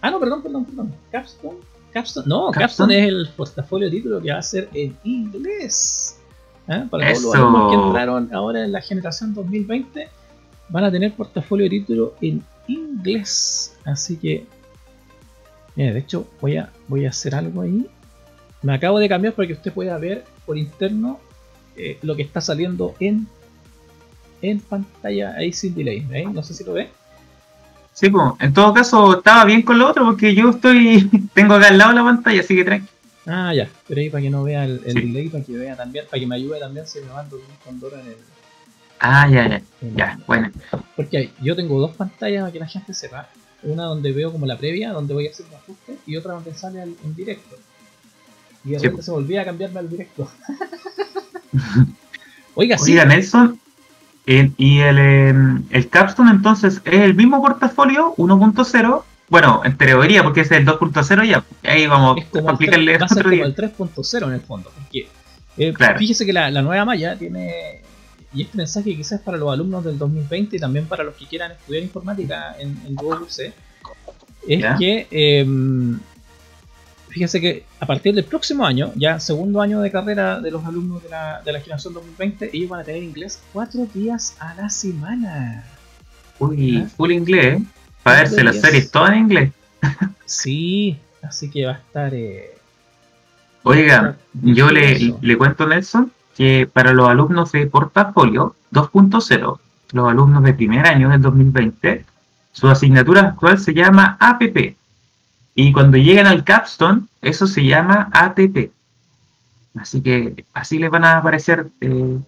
[0.00, 0.94] ah, no, perdón, perdón, perdón.
[1.10, 1.58] Capstone
[1.92, 6.18] Capstone, no, Capstone, es el portafolio de título que va a ser en inglés.
[6.68, 6.86] ¿Eh?
[6.90, 10.08] Para todos los alumnos que entraron ahora en la generación 2020,
[10.68, 13.76] van a tener portafolio de título en inglés.
[13.84, 14.46] Así que,
[15.76, 17.86] mira, de hecho, voy a, voy a hacer algo ahí.
[18.62, 21.18] Me acabo de cambiar para que usted pueda ver por interno
[21.76, 23.26] eh, lo que está saliendo en
[24.42, 26.06] en pantalla ahí sin delay.
[26.12, 26.26] ¿eh?
[26.30, 26.90] No sé si lo ve.
[27.92, 31.68] Sí, pues, en todo caso estaba bien con lo otro porque yo estoy, tengo acá
[31.68, 32.88] al lado la pantalla, así que tranqui.
[33.26, 36.18] Ah, ya, pero ahí para que no vea el, delay, para que vea también, para
[36.18, 38.16] que me ayude también si me mando con Dora en el...
[38.98, 39.62] Ah, ya, ya,
[39.96, 40.50] ya, bueno.
[40.96, 43.28] Porque yo tengo dos pantallas para que la gente sepa.
[43.64, 46.54] Una donde veo como la previa, donde voy a hacer un ajuste, y otra donde
[46.54, 47.56] sale en directo.
[48.64, 50.30] Y de repente se volvía a cambiarme al directo.
[52.54, 52.92] Oiga, sí.
[52.92, 53.60] Oiga, Nelson,
[54.26, 59.02] y el, em, el Capstone entonces es el mismo portafolio 1.0.
[59.28, 61.44] Bueno, en teoría, porque es el 2.0 ya.
[61.62, 64.70] Ahí vamos a aplicarle va a ser como el 3.0 en el fondo.
[64.74, 65.08] Porque
[65.56, 67.80] eh, fíjese que la, nueva malla tiene.
[68.34, 71.26] Y este mensaje quizás es para los alumnos del 2020 y también para los que
[71.26, 73.52] quieran estudiar informática en, en UC,
[74.48, 76.00] es que em,
[77.08, 81.02] fíjense que a partir del próximo año, ya segundo año de carrera de los alumnos
[81.02, 84.70] de la, de la generación 2020, ellos van a tener inglés cuatro días a la
[84.70, 85.64] semana.
[86.38, 87.62] Uy, full inglés, ¿eh?
[88.02, 89.52] Para verse las series todas en inglés.
[90.24, 92.14] sí, así que va a estar...
[92.14, 92.50] Eh,
[93.64, 99.58] Oiga, yo le, le cuento Nelson que para los alumnos de portafolio 2.0,
[99.92, 102.04] los alumnos de primer año del 2020,
[102.52, 104.76] su asignatura actual se llama APP,
[105.54, 108.70] y cuando llegan al capstone, eso se llama ATP.
[109.74, 112.18] Así que así les van a aparecer eh,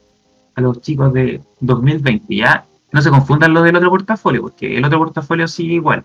[0.54, 2.34] a los chicos de 2020.
[2.34, 6.04] Ya no se confundan lo del otro portafolio, porque el otro portafolio sigue igual.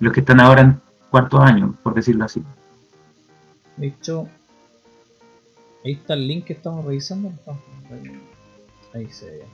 [0.00, 0.80] Los que están ahora en
[1.10, 2.42] cuarto año, por decirlo así.
[3.76, 4.26] De hecho,
[5.84, 7.32] ahí está el link que estamos revisando.
[8.92, 9.44] Ahí se ve.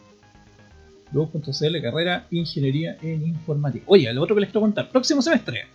[1.12, 3.84] 2.cl, carrera Ingeniería en Informática.
[3.86, 5.66] Oye, lo otro que les quiero contar, próximo semestre.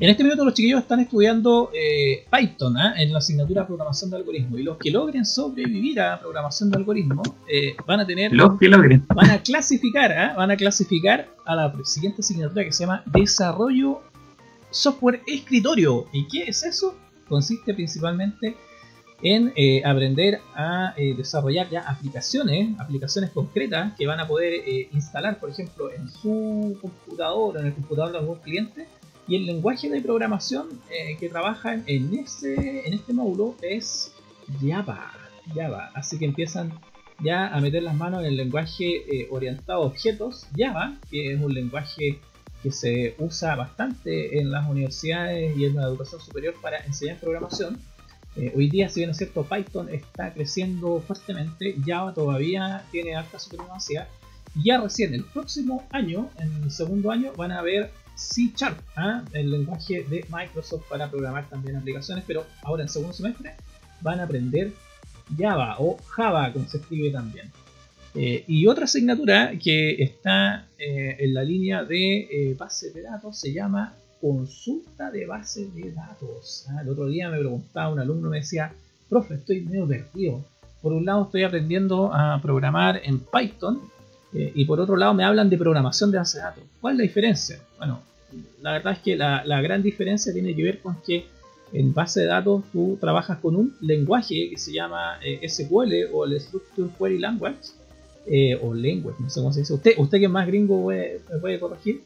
[0.00, 2.94] En este minuto los chiquillos están estudiando eh, Python ¿ah?
[2.96, 7.22] en la asignatura programación de algoritmo y los que logren sobrevivir a programación de algoritmo
[7.48, 10.34] eh, van a tener los que logren van a clasificar ¿ah?
[10.36, 14.00] van a clasificar a la siguiente asignatura que se llama desarrollo
[14.70, 16.96] software escritorio y qué es eso
[17.28, 18.56] consiste principalmente
[19.22, 24.62] en eh, aprender a desarrollar ya aplicaciones, aplicaciones concretas que van a poder
[24.92, 28.86] instalar, por ejemplo, en su computador o en el computador de algún cliente
[29.28, 34.12] y el lenguaje de programación eh, que trabajan en este, en este módulo es
[34.60, 35.12] Java,
[35.54, 35.90] Java.
[35.94, 36.72] Así que empiezan
[37.20, 41.40] ya a meter las manos en el lenguaje eh, orientado a objetos, Java, que es
[41.40, 42.20] un lenguaje
[42.62, 47.78] que se usa bastante en las universidades y en la educación superior para enseñar programación.
[48.34, 53.38] Eh, hoy día, si bien es cierto, Python está creciendo fuertemente, Java todavía tiene alta
[53.38, 54.08] supremacía.
[54.64, 59.22] Ya recién el próximo año, en el segundo año, van a ver C Sharp, ¿ah?
[59.32, 63.54] el lenguaje de Microsoft para programar también aplicaciones, pero ahora en segundo semestre
[64.00, 64.72] van a aprender
[65.36, 67.50] Java o Java, como se escribe también.
[68.14, 73.38] Eh, y otra asignatura que está eh, en la línea de eh, base de datos
[73.38, 76.66] se llama consulta de base de datos.
[76.70, 76.80] ¿ah?
[76.82, 78.72] El otro día me preguntaba un alumno, me decía,
[79.08, 80.44] profe, estoy medio perdido.
[80.82, 83.80] Por un lado estoy aprendiendo a programar en Python
[84.32, 86.64] y por otro lado me hablan de programación de base de datos.
[86.80, 87.58] ¿Cuál es la diferencia?
[87.78, 88.02] Bueno,
[88.62, 91.26] la verdad es que la, gran diferencia tiene que ver con que
[91.72, 96.24] en base de datos tú trabajas con un lenguaje que se llama eh, SQL o
[96.24, 97.58] el Structure Query Language
[98.26, 99.74] eh, o Language, no sé cómo se dice.
[99.74, 102.02] Usted, usted que es más gringo me puede corregir.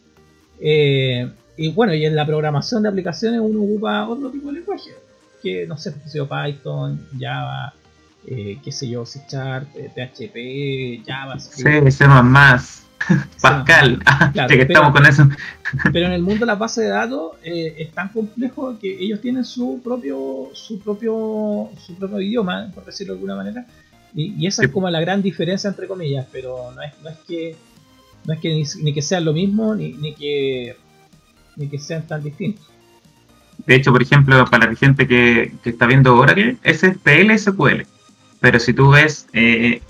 [0.61, 4.91] Eh, y bueno, y en la programación de aplicaciones uno ocupa otro tipo de lenguaje,
[5.43, 7.75] que no sé, Python, Java,
[8.25, 11.39] qué sé yo, C Sharp, PHP, Java.
[11.39, 12.05] Sí, C++.
[13.41, 15.29] Pascal, claro, que estamos con eso.
[15.93, 19.21] Pero en el mundo de las bases de datos eh, es tan complejo que ellos
[19.21, 23.67] tienen su propio, su propio, su propio idioma, por decirlo de alguna manera,
[24.15, 27.57] y, esa es como la gran diferencia entre comillas, pero no es, no es que
[28.27, 30.77] no es que ni, que sean lo mismo ni, ni que
[31.57, 32.69] ni que sean tan distintos.
[33.67, 37.87] De hecho, por ejemplo, para la gente que, que está viendo Oracle, ese es PLSQL.
[38.41, 39.81] Pero si tú ves eh,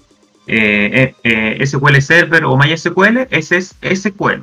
[0.46, 4.42] eh, eh, eh SQL Server o MySQL, ese es SQL.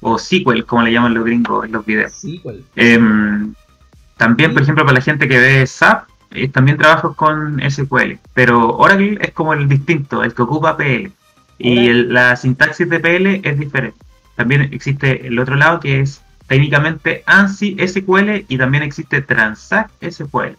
[0.00, 2.24] O SQL, como le llaman los gringos en los videos.
[2.76, 3.54] Em,
[4.16, 6.08] también, por ejemplo, para la gente que ve SAP,
[6.52, 8.18] también trabajo con SQL.
[8.34, 11.10] Pero Oracle es como el distinto, el que ocupa PL.
[11.58, 13.98] Y la sintaxis de PL es diferente.
[14.36, 20.56] También existe el otro lado que es técnicamente ANSI SQL y también existe Transact SQL.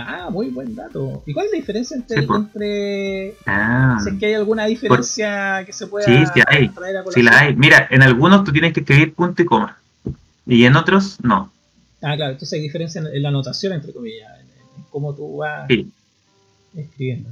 [0.00, 1.24] Ah, muy buen dato.
[1.26, 2.18] ¿Y cuál es la diferencia entre...
[2.22, 3.98] entre ah.
[4.18, 6.68] que hay alguna diferencia que se pueda sí, sí hay.
[6.68, 7.56] traer a Sí, la hay.
[7.56, 9.76] Mira, en algunos tú tienes que escribir punto y coma.
[10.46, 11.50] Y en otros, no.
[12.00, 12.32] Ah, claro.
[12.32, 14.30] Entonces hay diferencia en, la anotación, entre comillas.
[14.40, 15.68] En, cómo tú vas
[16.76, 17.30] escribiendo.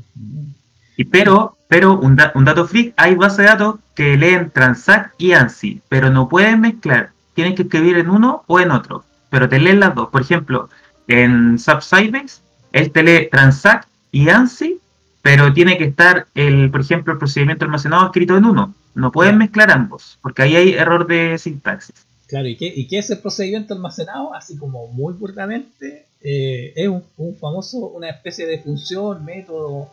[0.96, 5.32] Y pero, pero un, un dato freak, hay bases de datos que leen Transact y
[5.32, 7.10] ANSI, pero no pueden mezclar.
[7.34, 10.08] Tienen que escribir en uno o en otro, pero te leen las dos.
[10.08, 10.68] Por ejemplo,
[11.06, 12.40] en SAP Sybase,
[12.76, 14.78] él te lee Transact y ANSI,
[15.22, 18.74] pero tiene que estar, el, por ejemplo, el procedimiento almacenado escrito en uno.
[18.94, 22.06] No pueden mezclar ambos, porque ahí hay error de sintaxis.
[22.26, 24.34] Claro, ¿y qué, y qué es el procedimiento almacenado?
[24.34, 29.90] Así como muy fuertemente, eh, es un, famoso, una especie de función, método,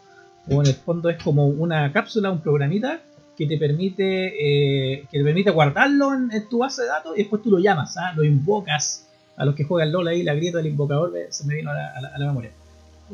[0.50, 3.02] o en el fondo es como una cápsula, un programita
[3.38, 7.42] que te permite eh, que te permite guardarlo en, tu base de datos y después
[7.42, 8.14] tú lo llamas, ¿ah?
[8.16, 9.08] lo invocas.
[9.36, 12.26] A los que juegan LOL ahí, la grieta del invocador se me vino a la,
[12.28, 12.52] memoria.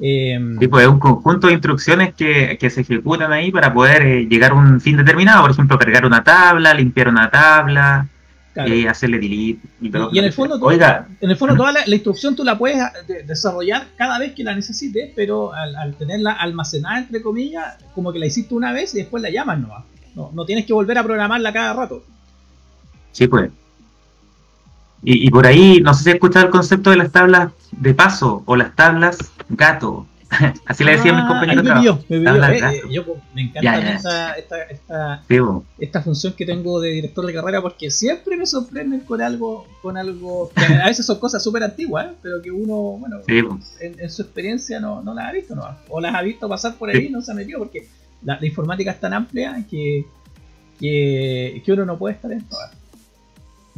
[0.01, 4.27] Eh, sí, pues es un conjunto de instrucciones que, se ejecutan ahí para poder eh,
[4.27, 8.07] llegar a un fin determinado, por ejemplo, cargar una tabla, limpiar una tabla,
[8.67, 10.09] y hacerle delete y todo.
[10.11, 11.07] Y, en el fondo, Oiga.
[11.21, 12.77] en el fondo toda la, instrucción tú la puedes
[13.07, 18.19] eh, desarrollar cada vez que la necesites, pero al, tenerla almacenada entre comillas, como que
[18.19, 19.85] la hiciste una vez y después la llamas no,
[20.15, 22.03] no, no tienes que volver a programarla cada rato.
[23.11, 23.49] Sí, pues.
[25.03, 27.93] Y, y por ahí, no sé si has escuchado el concepto de las tablas de
[27.93, 29.17] paso o las tablas
[29.49, 30.05] gato.
[30.65, 31.63] Así le decían mis ah, compañeros.
[31.63, 32.45] Me vio, me, vio.
[32.45, 34.33] Eh, yo, me encanta Esta,
[34.69, 35.23] esta,
[35.79, 39.97] esta, función que tengo de director de carrera porque siempre me sorprenden con algo, con
[39.97, 42.15] algo a veces son cosas súper antiguas, ¿eh?
[42.21, 45.63] pero que uno, bueno, en, su experiencia no, no las ha visto, ¿no?
[45.87, 47.87] o las ha visto pasar por ahí y no se ha metido porque
[48.23, 50.05] la, informática es tan amplia que,
[50.79, 52.78] que, que uno no puede estar en todas.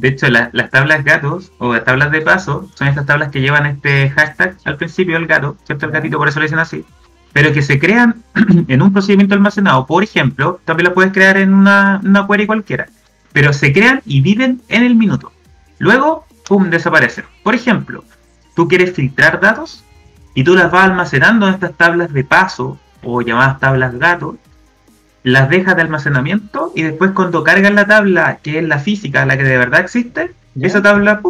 [0.02, 3.66] De hecho, las tablas gatos o las tablas de paso son estas tablas que llevan
[3.66, 5.86] este hashtag al principio, el gato, ¿cierto?
[5.86, 6.84] El gatito, por eso le dicen así.
[7.32, 8.20] Pero que se crean
[8.66, 9.86] en un procedimiento almacenado.
[9.86, 12.88] Por ejemplo, también las puedes crear en una, una query cualquiera.
[13.32, 15.30] Pero se crean y viven en el minuto.
[15.78, 17.26] Luego, ¡pum!, desaparecen.
[17.44, 18.02] Por ejemplo,
[18.56, 19.84] tú quieres filtrar datos
[20.34, 24.36] y tú las vas almacenando en estas tablas de paso o llamadas tablas gato
[25.22, 29.36] las dejas de almacenamiento y después cuando cargas la tabla, que es la física, la
[29.36, 31.20] que de verdad existe, esa tabla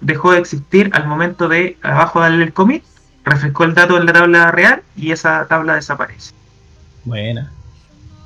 [0.00, 2.82] dejó de existir al momento de abajo darle el commit,
[3.24, 6.32] refrescó el dato en la tabla real y esa tabla desaparece.
[7.04, 7.52] Buena.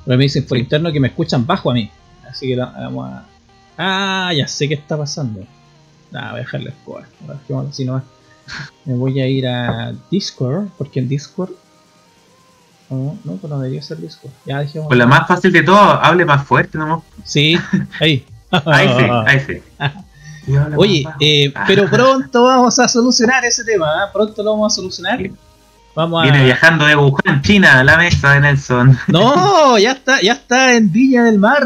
[0.05, 1.91] Pero me dicen por interno que me escuchan bajo a mí.
[2.29, 3.25] Así que vamos a...
[3.77, 5.45] Ah, ya sé qué está pasando.
[6.13, 7.05] Ah, voy a dejarle score.
[7.69, 8.03] Así nomás.
[8.85, 11.51] Me voy a ir a Discord, porque en Discord
[12.89, 14.31] no, no, pues no debería ser Discord.
[14.45, 14.63] Ya.
[14.87, 17.03] Pues la más fácil de todo, hable más fuerte, ¿no?
[17.23, 17.57] Sí,
[17.99, 18.25] ahí.
[18.51, 20.53] ahí sí, ahí sí.
[20.75, 24.09] Oye, eh, pero pronto vamos a solucionar ese tema, ¿eh?
[24.11, 25.19] pronto lo vamos a solucionar.
[25.95, 26.23] Vamos a...
[26.23, 28.97] Viene viajando de Wuhan, China, a la mesa de Nelson.
[29.07, 31.63] No, ya está, ya está en Viña del Mar.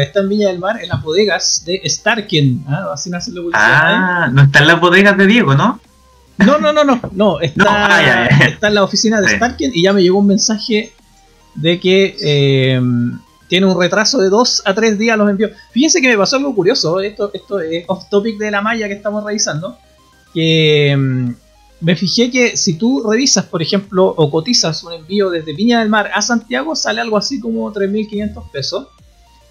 [0.00, 2.64] Está en Viña del Mar, en las bodegas de Starken.
[2.68, 2.90] ¿ah?
[2.94, 3.18] Así no
[3.52, 5.80] Ah, no está en las bodegas de Diego, ¿no?
[6.38, 7.40] No, no, no, no, no.
[7.40, 10.92] Está, ah, está en la oficina de Starken y ya me llegó un mensaje
[11.54, 12.80] de que eh,
[13.48, 15.52] tiene un retraso de 2 a 3 días los envíos.
[15.70, 18.94] Fíjense que me pasó algo curioso, esto, esto es off topic de la malla que
[18.94, 19.78] estamos revisando,
[20.32, 21.30] que mm,
[21.80, 25.88] me fijé que si tú revisas, por ejemplo, o cotizas un envío desde Viña del
[25.88, 28.88] Mar a Santiago, sale algo así como 3.500 pesos.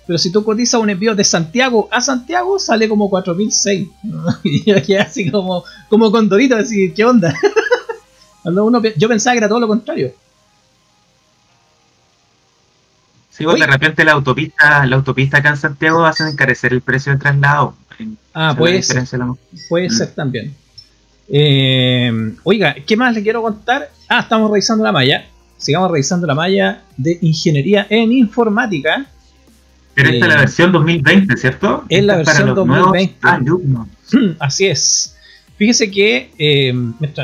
[0.05, 3.87] Pero si tú cotizas un envío de Santiago a Santiago, sale como 4006.
[4.43, 7.33] y yo quedé así como, como con Dorito, así, ¿qué onda?
[8.97, 10.13] yo pensaba que era todo lo contrario.
[13.29, 17.11] Sí, pues de repente la autopista, la autopista acá en Santiago hacen encarecer el precio
[17.11, 17.75] del traslado.
[18.33, 19.05] Ah, puede ser.
[19.69, 19.91] Puede mm.
[19.91, 20.55] ser también.
[21.29, 23.89] Eh, oiga, ¿qué más le quiero contar?
[24.07, 25.25] Ah, estamos revisando la malla.
[25.57, 29.07] Sigamos revisando la malla de ingeniería en informática.
[29.93, 31.83] Pero esta es la eh, versión 2020, ¿cierto?
[31.89, 33.19] Es la versión 2020.
[34.39, 35.15] Así es.
[35.55, 36.73] Fíjese que, eh,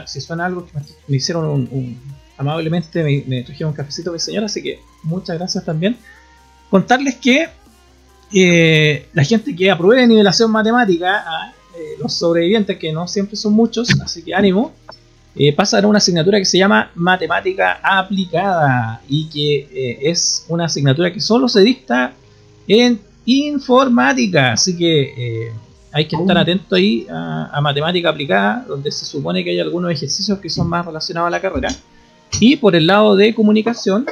[0.05, 0.73] si suena algo que
[1.07, 1.99] me, hicieron un,
[2.37, 5.97] amablemente, me, trajeron un cafecito mi señora, así que muchas gracias también.
[6.69, 7.49] Contarles que
[8.31, 11.23] eh, la gente que apruebe nivelación matemática,
[11.99, 14.73] los sobrevivientes, que no siempre son muchos, así que ánimo,
[15.35, 21.19] eh, a una asignatura que se llama Matemática Aplicada y que es una asignatura que
[21.19, 22.13] solo se dicta
[22.69, 24.53] en informática.
[24.53, 25.53] Así que eh,
[25.91, 26.39] hay que estar oh.
[26.39, 30.85] atento ahí a, matemática aplicada, donde se supone que hay algunos ejercicios que son más
[30.85, 31.69] relacionados a la carrera.
[32.39, 34.05] Y por el lado de comunicación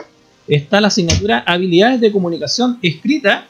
[0.48, 3.46] está la asignatura habilidades de comunicación escrita,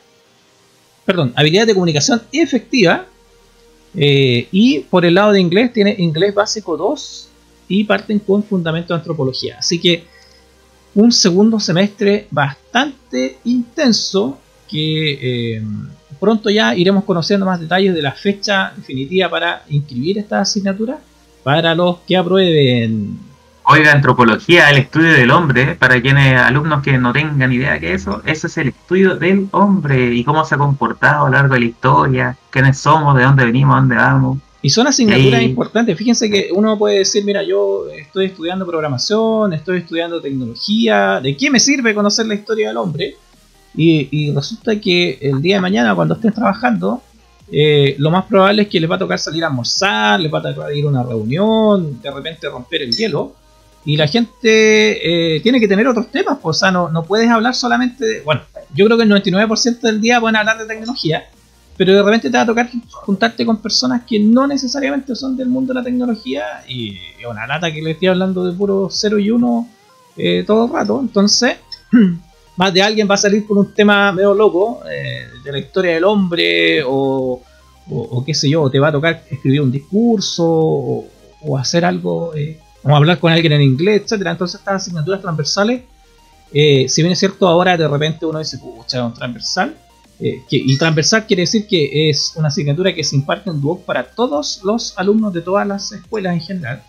[1.05, 3.05] perdón, habilidades de comunicación efectiva.
[3.95, 7.29] Eh, y por el lado de inglés tiene inglés básico 2
[7.69, 9.55] y parten con fundamento de antropología.
[9.57, 10.03] Así que
[10.93, 14.37] un segundo semestre bastante intenso
[14.67, 15.63] que eh,
[16.19, 20.99] pronto ya iremos conociendo más detalles de la fecha definitiva para inscribir esta asignatura
[21.43, 23.19] para los que aprueben.
[23.69, 28.21] Oiga, antropología, el estudio del hombre, para quienes alumnos que no tengan idea de eso,
[28.25, 31.59] eso es el estudio del hombre y cómo se ha comportado a lo largo de
[31.59, 34.37] la historia, quiénes somos, de dónde venimos, dónde vamos.
[34.61, 35.97] Y son asignaturas importantes.
[35.97, 41.51] Fíjense que uno puede decir, mira, yo estoy estudiando programación, estoy estudiando tecnología, ¿de qué
[41.51, 43.17] me sirve conocer la historia del hombre?
[43.75, 47.01] Y, resulta que el día de mañana, cuando estén trabajando,
[47.51, 50.39] eh, lo más probable es que les va a tocar salir a almorzar, les va
[50.39, 53.35] a tocar ir a una reunión, de repente romper el hielo.
[53.85, 57.29] Y la gente eh, tiene que tener otros temas, pues, o sea, no, no puedes
[57.29, 58.21] hablar solamente de...
[58.21, 58.41] Bueno,
[58.73, 61.23] yo creo que el 99% del día pueden hablar de tecnología,
[61.77, 65.47] pero de repente te va a tocar juntarte con personas que no necesariamente son del
[65.47, 69.19] mundo de la tecnología y es una lata que le estoy hablando de puro 0
[69.19, 69.69] y 1
[70.17, 70.99] eh, todo el rato.
[70.99, 71.57] Entonces,
[72.57, 75.93] más de alguien va a salir con un tema medio loco eh, de la historia
[75.93, 77.41] del hombre o,
[77.89, 82.59] o, qué sé yo, te va a tocar escribir un discurso o, hacer algo, eh,
[82.83, 84.31] o hablar con alguien en inglés, etcétera.
[84.31, 85.83] Entonces estas asignaturas transversales,
[86.51, 89.77] eh, si bien es cierto ahora de repente uno dice, pucha, un transversal,
[90.19, 94.03] que, y transversal quiere decir que es una asignatura que se imparte en Duoc para
[94.03, 96.83] todos los alumnos de todas las escuelas en general.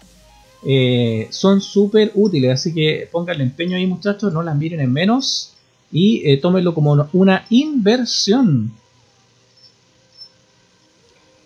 [1.30, 5.57] son súper útiles, así que pónganle empeño ahí muchachos, no las miren en menos
[5.90, 8.72] y eh, tómenlo como una inversión.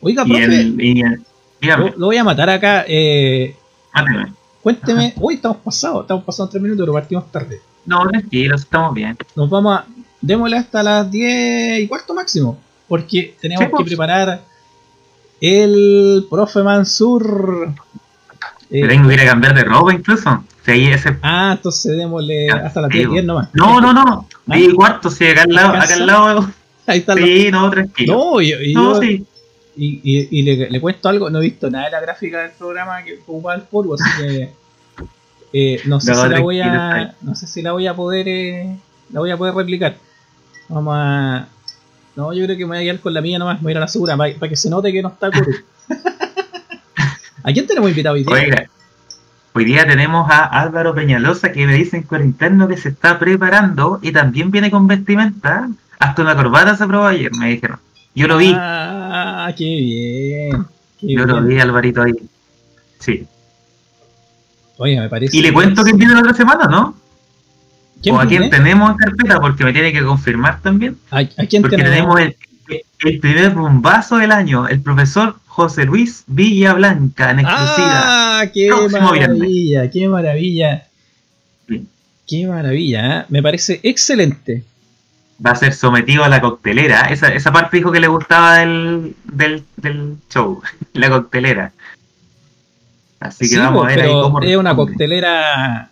[0.01, 0.75] Oiga, profe,
[1.97, 2.85] lo, voy a matar acá.
[2.89, 3.55] Eh,
[4.63, 7.61] Cuénteme, hoy estamos pasados, estamos pasados tres minutos, pero partimos tarde.
[7.85, 9.17] No, tranquilo, estamos bien.
[9.35, 9.87] Nos vamos a.
[10.21, 13.87] Démosle hasta las 10 y cuarto máximo, porque tenemos que pues.
[13.89, 14.43] preparar
[15.41, 17.73] el profe Mansur.
[18.71, 20.45] Eh, tengo que ir a cambiar de ropa incluso.
[21.23, 23.49] Ah, entonces démosle hasta las 10, nomás.
[23.53, 24.29] No, no, no.
[24.49, 24.59] ¿Ah?
[24.59, 25.75] Y cuarto, sí, acá al lado.
[25.75, 26.51] Acá al lado.
[26.87, 28.15] Ahí está sí, no, tranquilo.
[28.15, 29.25] No, y, no, sí.
[29.77, 33.03] Y, y, le, le, cuento algo, no he visto nada de la gráfica del programa
[33.03, 34.53] que ocupa el polvo, así que
[35.53, 38.77] eh, no sé si la voy a no sé si la voy a poder eh,
[39.11, 39.97] la voy a poder replicar.
[40.69, 41.49] Vamos a
[42.17, 43.73] no, yo creo que me voy a quedar con la mía nomás, me voy a
[43.73, 45.53] ir a la segura para, que se note que no está Kuru.
[47.45, 48.69] ¿A quién tenemos invitado hoy día?
[49.55, 53.99] Hoy día tenemos a Álvaro Peñalosa que me dicen por interno que se está preparando
[54.01, 55.69] y también viene con vestimenta.
[55.99, 57.79] Hasta una corbata se probó ayer, me dijeron.
[58.15, 58.55] Yo lo vi.
[58.57, 60.67] Ah, qué bien.
[61.03, 62.15] Yo lo vi, Alvarito, ahí.
[62.99, 63.27] Sí.
[64.79, 65.37] Oye, me parece.
[65.37, 66.97] Y le cuento que viene la otra semana, ¿no?
[68.03, 70.97] ¿Quién o a quién tenemos en carpeta, porque me tiene que confirmar también.
[71.11, 72.35] ¿A, quién porque tenemos, el,
[73.01, 78.41] el primer bombazo del año, el profesor José Luis Villablanca en exclusiva.
[78.41, 78.47] ¡Ah!
[78.55, 79.91] ¡Qué maravilla!
[79.91, 80.87] ¡Qué maravilla!
[82.27, 83.21] ¡Qué maravilla!
[83.21, 83.25] ¿eh?
[83.29, 84.65] Me parece excelente.
[85.45, 87.03] Va a ser sometido a la coctelera.
[87.11, 90.63] Esa, esa parte dijo que le gustaba del, del, del show,
[90.95, 91.73] la coctelera.
[93.21, 94.41] Así que vamos a ver ahí cómo.
[94.41, 95.91] Es una coctelera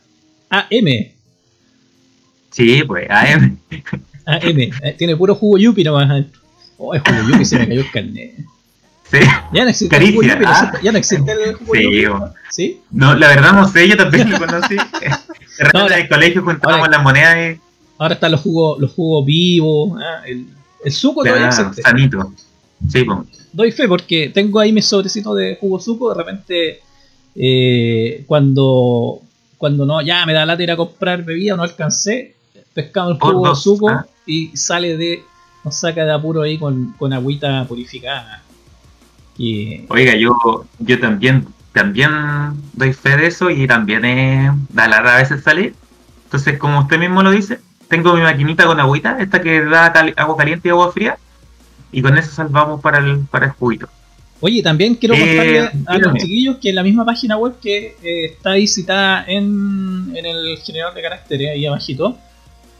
[0.48, 0.88] AM.
[2.50, 3.58] Sí, pues AM.
[3.68, 4.00] AM.
[4.82, 6.24] Eh, tiene puro jugo yupi nomás.
[6.78, 8.34] Oh, es jugo yupi, se me cayó el carnet.
[9.10, 9.18] Sí.
[9.52, 10.72] Ya no existe el ah.
[10.82, 12.04] ya no existe el sí,
[12.50, 14.76] sí, No, la verdad no sé, yo también lo conocí.
[15.74, 17.60] no, en el colegio juntábamos las monedas y...
[17.98, 20.46] Ahora están los jugos, los jugos vivos, ah, el,
[20.84, 21.82] el suco todavía existe.
[21.82, 22.32] Sanito.
[22.88, 23.18] Sí, pues.
[23.52, 26.80] Doy fe porque tengo ahí mis sobrecitos de jugo suco, de repente
[27.34, 29.20] eh, cuando
[29.58, 32.36] cuando no, ya me da la ir a comprar bebida, no alcancé,
[32.72, 34.06] pescamos el jugo suco ah.
[34.24, 35.22] y sale de,
[35.64, 38.42] nos saca de apuro ahí con, con agüita purificada.
[39.38, 42.10] Oiga, yo, yo también, también
[42.74, 45.74] doy fe de eso y también es da la a veces salir.
[46.24, 47.58] Entonces, como usted mismo lo dice,
[47.88, 51.18] tengo mi maquinita con agüita, esta que da agua caliente y agua fría,
[51.90, 53.88] y con eso salvamos para el, para el juguito.
[54.40, 57.96] Oye, también quiero eh, contarle a los chiquillos que en la misma página web que
[58.02, 62.16] eh, está ahí citada en, en el generador de caracteres, ahí abajito,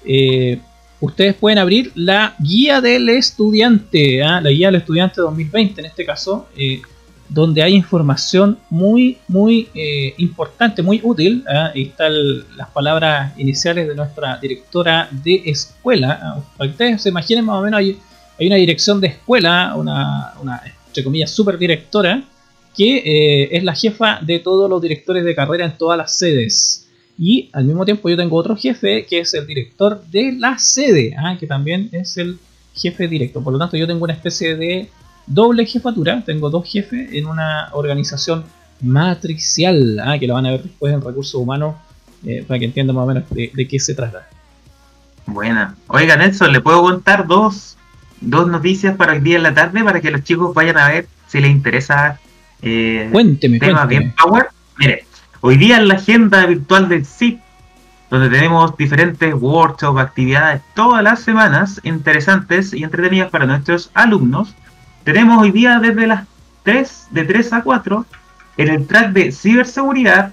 [0.05, 0.61] eh,
[1.01, 4.41] ustedes pueden abrir la guía del estudiante, ¿ah?
[4.41, 6.83] la guía del estudiante 2020 en este caso, eh,
[7.29, 11.45] donde hay información muy, muy eh, importante, muy útil.
[11.49, 11.71] ¿ah?
[11.75, 12.13] Ahí están
[12.57, 16.19] las palabras iniciales de nuestra directora de escuela.
[16.23, 16.45] ¿ah?
[16.57, 17.99] Para que ustedes se imaginen más o menos, hay,
[18.39, 22.23] hay una dirección de escuela, una, una entre comillas, super directora,
[22.77, 26.89] que eh, es la jefa de todos los directores de carrera en todas las sedes.
[27.23, 31.15] Y al mismo tiempo yo tengo otro jefe que es el director de la sede,
[31.19, 31.37] ¿ah?
[31.39, 32.39] que también es el
[32.75, 33.45] jefe directo.
[33.45, 34.89] Por lo tanto yo tengo una especie de
[35.27, 38.45] doble jefatura, tengo dos jefes en una organización
[38.81, 40.19] matricial, ¿ah?
[40.19, 41.75] que lo van a ver después en recursos humanos
[42.25, 44.27] eh, para que entiendan más o menos de, qué se trata.
[45.27, 45.77] Buena.
[45.89, 47.77] Oiga Nelson, ¿le puedo contar dos,
[48.23, 51.07] dos noticias para el día en la tarde para que los chicos vayan a ver
[51.29, 52.19] si les interesa
[52.63, 54.47] eh, cuénteme, tema bien power?
[54.79, 55.05] Mire,
[55.43, 57.41] Hoy día en la agenda virtual del CIP,
[58.11, 64.55] donde tenemos diferentes workshops, actividades todas las semanas interesantes y entretenidas para nuestros alumnos,
[65.03, 66.27] tenemos hoy día desde las
[66.65, 68.05] 3, de 3 a 4,
[68.59, 70.33] en el track de ciberseguridad,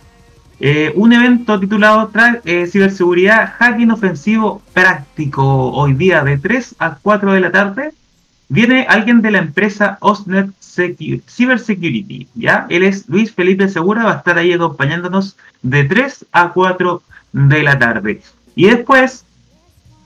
[0.59, 6.95] eh, un evento titulado track, eh, Ciberseguridad Hacking Ofensivo Práctico, hoy día de 3 a
[7.01, 7.93] 4 de la tarde.
[8.49, 12.65] Viene alguien de la empresa Osnet Cybersecurity, ¿ya?
[12.69, 17.01] Él es Luis Felipe Segura, va a estar ahí acompañándonos de 3 a 4
[17.33, 18.21] de la tarde.
[18.55, 19.25] Y después,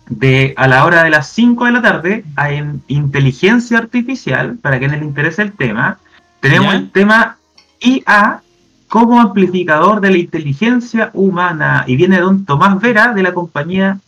[0.10, 5.00] de a la hora de las 5 de la tarde, hay inteligencia artificial, para quienes
[5.00, 6.00] les interese el tema,
[6.40, 7.38] tenemos el tema
[7.80, 8.42] IA
[8.88, 11.86] como amplificador de la inteligencia humana.
[11.88, 14.00] Y viene don Tomás Vera de la compañía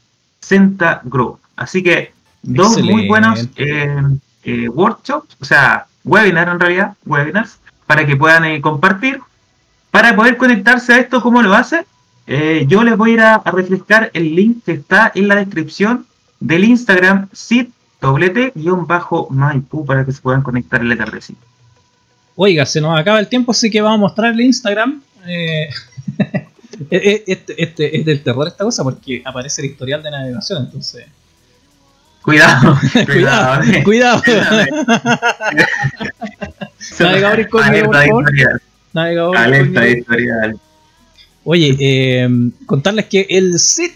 [0.41, 1.39] Centa Grow.
[1.55, 2.11] Así que
[2.43, 3.97] dos muy buenos eh,
[4.43, 9.19] eh, workshops, o sea, webinars en realidad, webinars, para que puedan eh, compartir.
[9.89, 11.85] Para poder conectarse a esto, ¿cómo lo hace?
[12.67, 16.05] yo les voy a ir a, refrescar el link que está en la descripción
[16.39, 17.85] del Instagram sit-maipú
[19.85, 21.45] para que se puedan conectar en la tardecita.
[22.37, 25.01] Oiga, se nos acaba el tiempo, así que vamos a mostrarle Instagram.
[26.89, 31.05] este, este, es del terror esta cosa porque aparece el historial de navegación, entonces...
[32.25, 34.21] Cuidado, cuidado, cuidado.
[36.99, 38.61] Navegador
[38.93, 39.35] Navegador
[39.83, 40.59] editorial.
[41.43, 42.29] Oye, eh,
[42.65, 43.93] contarles que el SIT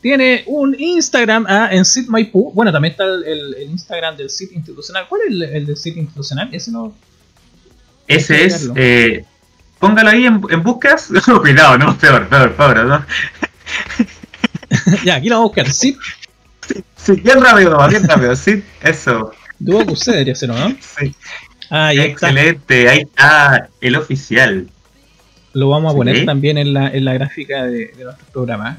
[0.00, 2.52] tiene un Instagram ah, en SIT Maipú.
[2.54, 5.06] Bueno, también está el, Instagram del SIT institucional.
[5.08, 6.48] ¿Cuál es el, el del SIT institucional?
[6.52, 6.94] Ese no.
[8.06, 8.70] Ese es.
[8.76, 9.24] Eh,
[9.80, 11.10] póngalo ahí en, en buscas.
[11.40, 13.04] cuidado, no, peor, peor, peor, ¿no?
[15.04, 15.72] ya, aquí lo vamos a buscar.
[15.72, 15.96] SIT
[16.96, 19.32] Sí, bien rápido, bien rápido, sí, eso.
[19.58, 20.70] Duoc UC debería ser, ¿no?
[20.80, 21.14] Sí.
[21.70, 24.68] Ah, ahí Excelente, ahí está el oficial.
[25.52, 28.78] Lo vamos a poner también en la, en la gráfica de, nuestro programa.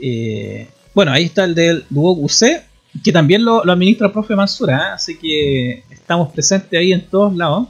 [0.00, 2.62] Eh, bueno, ahí está el del Duoc UC,
[3.02, 4.92] que también lo, administra el profe Mansura, ¿eh?
[4.94, 7.68] así que estamos presentes ahí en todos lados.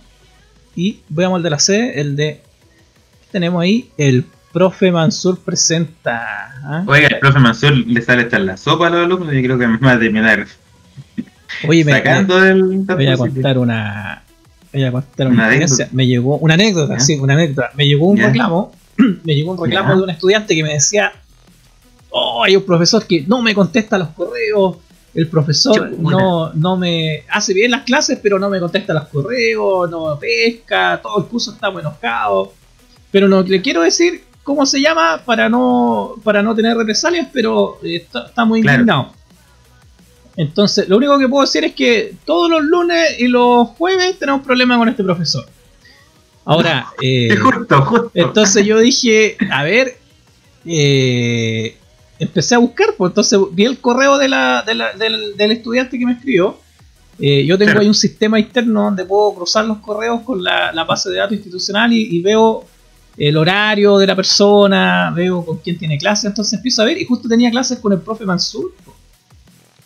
[0.74, 2.40] Y veamos el de la C, el de...
[3.30, 4.24] Tenemos ahí el
[4.54, 6.54] profe Mansur presenta.
[6.62, 6.84] ¿ah?
[6.86, 9.66] Oiga, el profe Mansur le sale estar la sopa a los alumnos y creo que
[9.66, 10.46] me va a terminar.
[11.68, 14.22] Oye, me, Sacando voy a contar una.
[14.72, 15.88] Voy a contar una, anécdota.
[15.92, 17.70] Me llegó una anécdota, sí, una anécdota.
[17.74, 18.72] Me llegó un reclamo.
[19.24, 21.12] me llegó un reclamo de un estudiante que me decía:
[22.10, 24.76] Oh, hay un profesor que no me contesta los correos.
[25.14, 29.88] El profesor no, no me hace bien las clases, pero no me contesta los correos,
[29.88, 32.52] no pesca, todo el curso está muy enojado.
[33.12, 37.80] Pero no le quiero decir cómo se llama para no para no tener represalias, pero
[37.82, 39.12] eh, está, muy indignado.
[40.36, 44.42] Entonces, lo único que puedo decir es que todos los lunes y los jueves tenemos
[44.42, 45.46] problemas con este profesor.
[46.44, 47.34] Ahora, eh,
[48.12, 49.96] entonces yo dije, a ver,
[50.66, 51.76] eh,
[52.18, 56.58] empecé a buscar, pues entonces vi el correo de la, del, estudiante que me escribió.
[57.18, 61.18] yo tengo ahí un sistema interno donde puedo cruzar los correos con la, base de
[61.18, 62.66] datos institucional y veo
[63.16, 67.04] el horario de la persona, veo con quién tiene clase, entonces empiezo a ver y
[67.04, 68.74] justo tenía clases con el profe Mansur.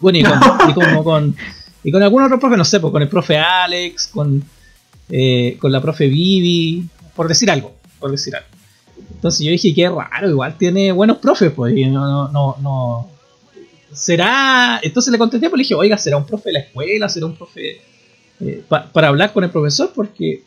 [0.00, 1.36] Bueno, y con, y como con,
[1.82, 4.42] y con algún otro profe, no sé, pues, con el profe Alex, con,
[5.10, 8.48] eh, con la profe Vivi, por decir algo, por decir algo.
[9.14, 13.10] Entonces yo dije, qué raro, igual tiene buenos profes, pues, no, no, no.
[13.92, 17.08] Será, entonces le contesté, pues le dije, oiga, ¿será un profe de la escuela?
[17.08, 17.80] ¿Será un profe
[18.40, 19.90] eh, para hablar con el profesor?
[19.94, 20.44] Porque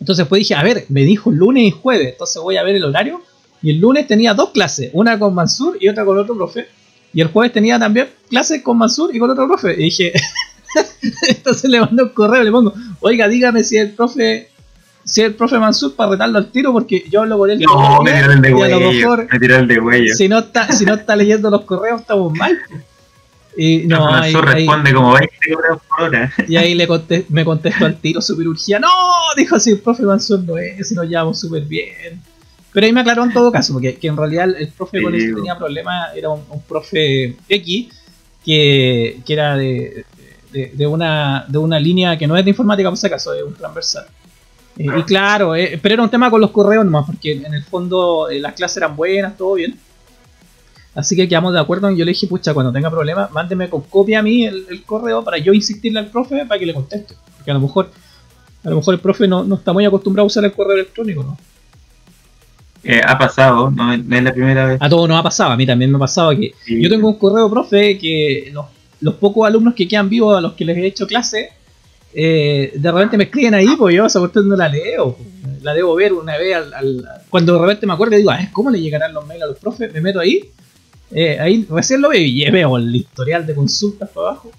[0.00, 2.84] entonces pues dije, a ver, me dijo lunes y jueves, entonces voy a ver el
[2.84, 3.20] horario.
[3.60, 6.68] Y el lunes tenía dos clases, una con Mansur y otra con otro profe.
[7.12, 9.72] Y el jueves tenía también clases con Mansur y con otro profe.
[9.72, 10.12] Y dije,
[11.28, 14.50] entonces le mando un correo, le pongo, oiga, dígame si el profe,
[15.04, 17.58] si el profe Mansur para retarlo al tiro, porque yo hablo con él.
[17.60, 19.16] No, me tiró el de huello.
[19.32, 20.14] Me tiró el de huello.
[20.14, 22.56] Si no está, si no está leyendo los correos, estamos mal.
[23.60, 26.32] Y no, ahí, responde como 20 euros por hora.
[26.46, 26.86] Y ahí le
[27.28, 28.78] me contestó al tiro su cirugía.
[28.78, 28.88] No,
[29.36, 32.22] dijo así, el profe Mansur no es, si nos llevamos súper bien.
[32.72, 35.26] Pero ahí me aclaró en todo caso, porque que en realidad el profe con el
[35.26, 37.88] que tenía problemas era un, profe X,
[38.44, 40.04] que, que era de,
[40.52, 43.54] de, una, de una línea que no es de informática, por si acaso, es un
[43.54, 44.06] transversal.
[44.78, 47.64] Eh, y claro, eh, pero era un tema con los correos nomás, porque en el
[47.64, 49.76] fondo eh, las clases eran buenas, todo bien
[50.98, 51.88] Así que quedamos de acuerdo.
[51.92, 55.38] Yo le dije, pucha, cuando tenga problemas, mándeme con copia a mí el, correo para
[55.38, 57.14] yo insistirle al profe para que le conteste.
[57.36, 57.88] Porque a lo mejor,
[58.64, 61.38] a lo mejor el profe no, está muy acostumbrado a usar el correo electrónico, ¿no?
[62.82, 64.78] Eh, ha pasado, no, es la primera vez.
[64.82, 67.14] A todos nos ha pasado, a mí también me ha pasado que yo tengo un
[67.16, 68.52] correo, profe, que
[69.00, 71.50] los, pocos alumnos que quedan vivos a los que les he hecho clase,
[72.12, 75.16] eh, de repente me escriben ahí, pues yo esa cuestión no la leo.
[75.62, 78.70] la debo ver una vez al, cuando de repente me acuerdo y digo, ah, ¿cómo
[78.70, 79.92] le llegarán los mails a los profes?
[79.92, 80.50] Me meto ahí,
[81.10, 84.50] eh, ahí recién lo veo y veo el historial de consultas para abajo.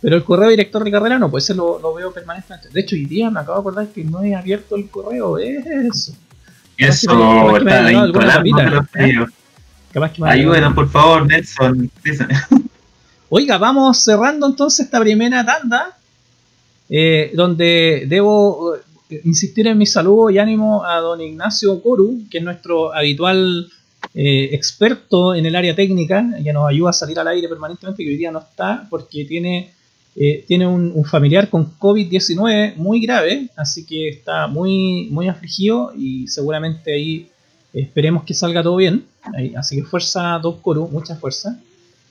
[0.00, 2.70] Pero el correo director de carrera no, pues ese lo, lo veo permanentemente.
[2.70, 6.14] De hecho, hoy día me acabo de acordar que no he abierto el correo, eso.
[6.78, 7.10] Eso,
[10.22, 11.90] Ayúdenos, por favor, Nelson.
[13.28, 15.96] Oiga, vamos cerrando entonces esta primera tanda,
[16.88, 18.76] eh, donde debo
[19.10, 23.70] eh, insistir en mi saludo y ánimo a don Ignacio Coru, que es nuestro habitual
[24.14, 28.10] eh, experto en el área técnica, que nos ayuda a salir al aire permanentemente, que
[28.10, 29.72] hoy día no está porque tiene
[30.16, 36.26] eh, tiene un, familiar con COVID-19 muy grave, así que está muy, muy afligido y
[36.26, 37.28] seguramente ahí
[37.72, 39.06] esperemos que salga todo bien.
[39.56, 41.60] así que fuerza a Coru, mucha fuerza.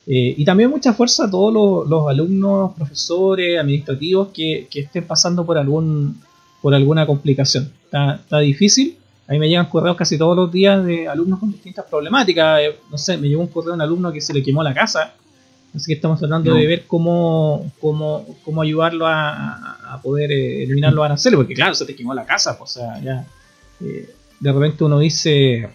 [0.06, 5.58] Eh, y también mucha fuerza a todos los, alumnos, profesores, administrativos que, estén pasando por,
[5.58, 6.20] algún,
[6.62, 7.70] por alguna complicación.
[7.84, 8.96] Está difícil.
[9.30, 12.60] A mí me llegan correos casi todos los días de alumnos con distintas problemáticas.
[12.60, 14.74] Eh, no sé, me llegó un correo de un alumno que se le quemó la
[14.74, 15.14] casa
[15.74, 20.92] Así que estamos tratando de ver cómo, cómo, cómo ayudarlo a, a poder eh, eliminar
[20.92, 23.24] los aranceles, porque claro, se te quemó la casa, pues, o sea, ya
[23.80, 25.70] eh, de repente uno dice,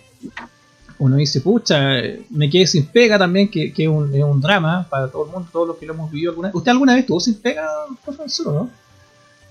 [1.00, 4.86] uno dice, pucha, me quedé sin pega también, que, que es, un, es, un, drama
[4.90, 6.56] para todo el mundo, todos los que lo hemos vivido alguna vez.
[6.56, 7.66] ¿Usted alguna vez estuvo sin pega,
[8.04, 8.70] profesor, no?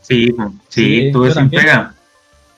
[0.03, 1.95] Sí, pues, sí, estuve sin pega.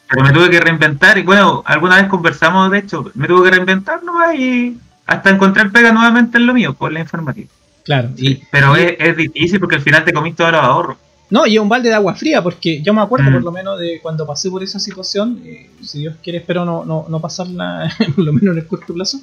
[0.09, 3.57] Pero me tuve que reinventar, y bueno, alguna vez conversamos, de hecho, me tuve que
[3.57, 7.49] reinventar nomás y hasta encontrar pega nuevamente en lo mío, por la informática.
[7.85, 8.11] Claro.
[8.17, 10.97] y, pero es, difícil porque al final te comiste todos los ahorros.
[11.29, 13.45] No, y un balde de agua fría, porque yo me acuerdo por mm.
[13.45, 17.07] lo menos de cuando pasé por esa situación, eh, si Dios quiere espero no, no,
[17.09, 19.21] no pasarla por lo menos en el corto plazo.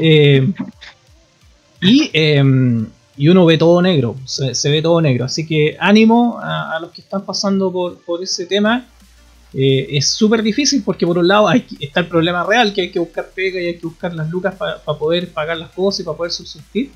[0.00, 0.52] Eh,
[1.80, 5.24] y, em, y uno ve todo negro, se, ve todo negro.
[5.24, 8.86] Así que ánimo a, los que están pasando por, por ese tema.
[9.54, 12.90] Eh, es súper difícil porque por un lado hay, está el problema real, que hay
[12.90, 16.02] que buscar pega y hay que buscar las lucas para poder pagar las cosas y
[16.04, 16.90] para poder subsistir.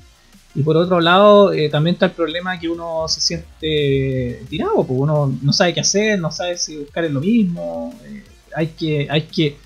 [0.55, 5.01] Y por otro lado, eh, también está el problema que uno se siente tirado, porque
[5.01, 7.99] uno no sabe qué hacer, no sabe si buscar en lo mismo.
[8.05, 8.23] Eh,
[8.55, 9.57] hay, que, hay que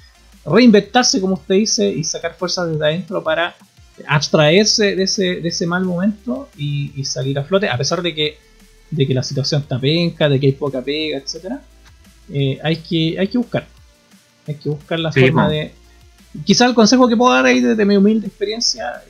[0.46, 3.54] reinventarse, como usted dice, y sacar fuerzas desde adentro para
[4.08, 8.38] abstraerse de ese, de ese mal momento y, salir a flote, a pesar de que,
[8.92, 11.56] de que la situación está penca, de que hay poca pega, etc.
[12.32, 13.68] Eh, hay, que, hay que buscar.
[14.48, 15.74] Hay que buscar la forma de.
[16.46, 19.02] Quizá el consejo que puedo dar ahí desde mi humilde experiencia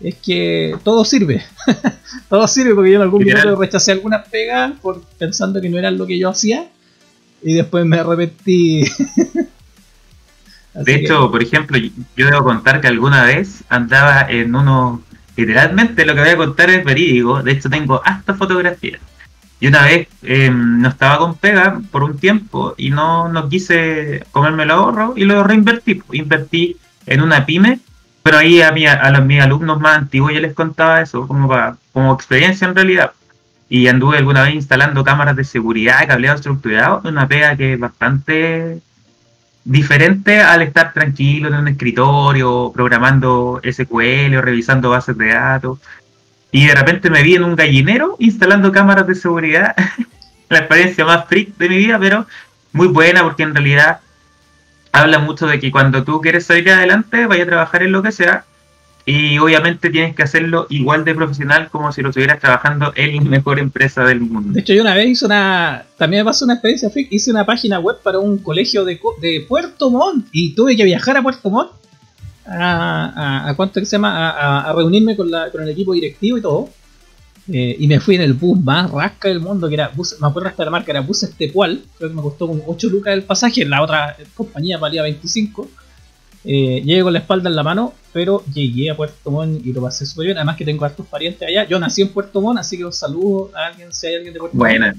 [0.00, 1.42] es que todo sirve.
[2.28, 5.98] todo sirve porque yo en algún momento rechacé algunas pegas por pensando que no eran
[5.98, 6.68] lo que yo hacía
[7.42, 8.84] y después me arrepentí.
[10.74, 15.02] de hecho, por ejemplo, yo debo contar que alguna vez andaba en uno,
[15.36, 19.00] literalmente lo que voy a contar es verídico, de hecho tengo hasta fotografías.
[19.58, 24.24] Y una vez em, no estaba con pega por un tiempo y no, no quise
[24.30, 26.02] comerme el ahorro y lo reinvertí.
[26.12, 26.76] Invertí
[27.06, 27.80] en una pyme
[28.26, 31.76] pero ahí a, a los, mis alumnos más antiguos yo les contaba eso como, para,
[31.92, 33.12] como experiencia en realidad.
[33.68, 38.82] Y anduve alguna vez instalando cámaras de seguridad, cableado estructurado, una pega que es bastante
[39.62, 45.78] diferente al estar tranquilo en un escritorio, programando SQL o revisando bases de datos.
[46.56, 49.76] Y de repente me vi en un gallinero instalando cámaras de seguridad.
[50.48, 52.26] la experiencia más freak de mi vida, pero
[52.72, 54.00] muy buena porque en realidad
[54.90, 58.10] habla mucho de que cuando tú quieres salir adelante, vaya a trabajar en lo que
[58.10, 58.46] sea,
[59.04, 63.30] y obviamente tienes que hacerlo igual de profesional como si lo estuvieras trabajando en la
[63.30, 64.54] mejor empresa del mundo.
[64.54, 65.84] De hecho, yo una vez hice una.
[65.98, 69.90] También me pasó una experiencia Hice una página web para un colegio de, de Puerto
[69.90, 71.72] Montt y tuve que viajar a Puerto Montt
[72.46, 76.38] a, a, cuánto que se llama a, a, reunirme con, la, con el equipo directivo
[76.38, 76.68] y todo.
[77.52, 80.26] Eh, y me fui en el bus más rasca del mundo, que era bus, me
[80.26, 83.22] acuerdo hasta la marca, era bus Estepual, creo que me costó como 8 lucas el
[83.22, 85.68] pasaje, en la otra compañía valía 25.
[86.48, 89.82] Eh, llegué con la espalda en la mano, pero llegué a Puerto Montt y lo
[89.82, 90.38] pasé súper bien.
[90.38, 91.66] Además que tengo hartos parientes allá.
[91.66, 94.40] Yo nací en Puerto Montt, así que os saludo a alguien, si hay alguien de
[94.40, 94.94] Puerto Buena.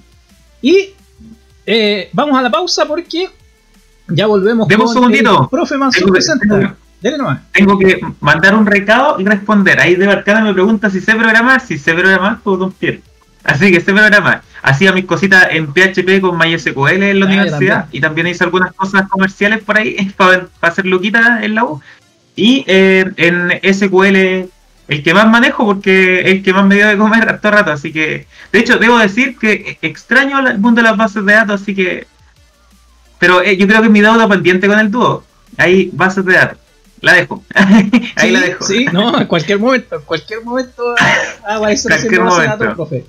[0.62, 0.90] Y
[1.66, 3.30] eh, vamos a la pausa porque
[4.10, 5.48] ya volvemos Demos un segundito.
[5.50, 6.78] profe Manso presenta.
[7.02, 9.80] Tengo que mandar un recado y responder.
[9.80, 11.62] Ahí de Barcada me pregunta si sé programar.
[11.62, 13.00] Si sé programar, puedo confiar.
[13.44, 14.42] Así que sé programar.
[14.64, 18.74] Hacía mis cositas en PHP con MySQL en la ah, universidad y también hice algunas
[18.74, 21.82] cosas comerciales por ahí para, hacer loquitas en la U.
[22.36, 24.50] Y eh, en SQL
[24.88, 27.52] el que más manejo porque es el que más me dio de comer a todo
[27.52, 27.72] rato.
[27.72, 31.62] Así que, de hecho, debo decir que extraño el mundo de las bases de datos,
[31.62, 32.08] así que...
[33.20, 35.24] Pero eh, yo creo que mi deuda pendiente con el dúo.
[35.58, 36.67] Hay bases de datos
[37.02, 37.44] la dejo.
[38.16, 38.64] Ahí la dejo.
[38.64, 40.96] Sí, no, en cualquier momento, en cualquier momento
[41.48, 42.76] ah, va a ser cualquier momento.
[42.76, 43.06] profe.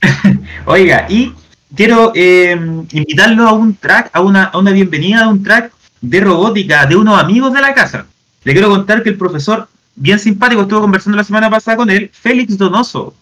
[0.66, 1.32] Oiga, y
[1.74, 2.52] quiero eh,
[2.92, 6.96] invitarlo a un track, a una, a una bienvenida a un track de robótica de
[6.96, 8.06] unos amigos de la casa.
[8.44, 12.10] Le quiero contar que el profesor, bien simpático, estuvo conversando la semana pasada con él,
[12.12, 13.14] Félix Donoso,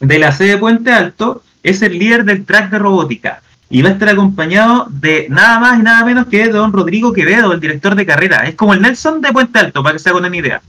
[0.00, 3.42] de la sede de Puente Alto, es el líder del track de robótica.
[3.68, 7.52] Y va a estar acompañado de nada más y nada menos que don Rodrigo Quevedo,
[7.52, 8.46] el director de carrera.
[8.46, 10.62] Es como el Nelson de Puente Alto, para que se hagan una idea.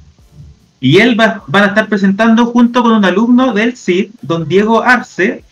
[0.80, 4.82] Y él va, van a estar presentando junto con un alumno del CID, don Diego
[4.84, 5.44] Arce,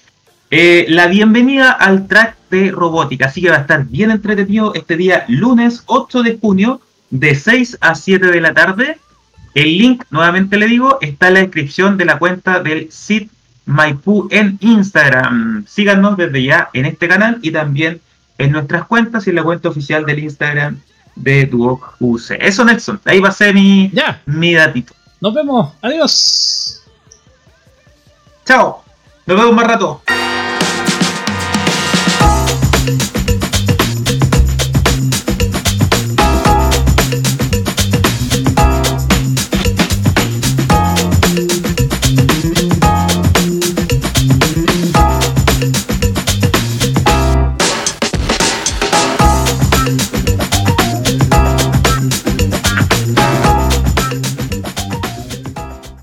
[0.52, 3.26] eh, la bienvenida al track de robótica.
[3.26, 7.80] Así que va a estar bien entretenido este día lunes 8 de junio de 6
[7.82, 8.98] a 7 de la tarde.
[9.54, 13.30] El link, nuevamente le digo, está en la descripción de la cuenta del CID
[13.66, 15.66] Maipú en Instagram.
[15.68, 18.02] Síganos desde ya en este canal y también
[18.38, 20.80] en nuestras cuentas y en la cuenta oficial del Instagram
[21.16, 22.32] de Duoc UC.
[22.40, 23.00] Eso, Nelson.
[23.06, 24.22] Ahí va a ser mi, ya.
[24.26, 24.94] mi datito.
[25.22, 25.74] Nos vemos.
[25.82, 26.84] Adiós.
[28.46, 28.84] Chao.
[29.26, 30.02] Nos vemos más rato.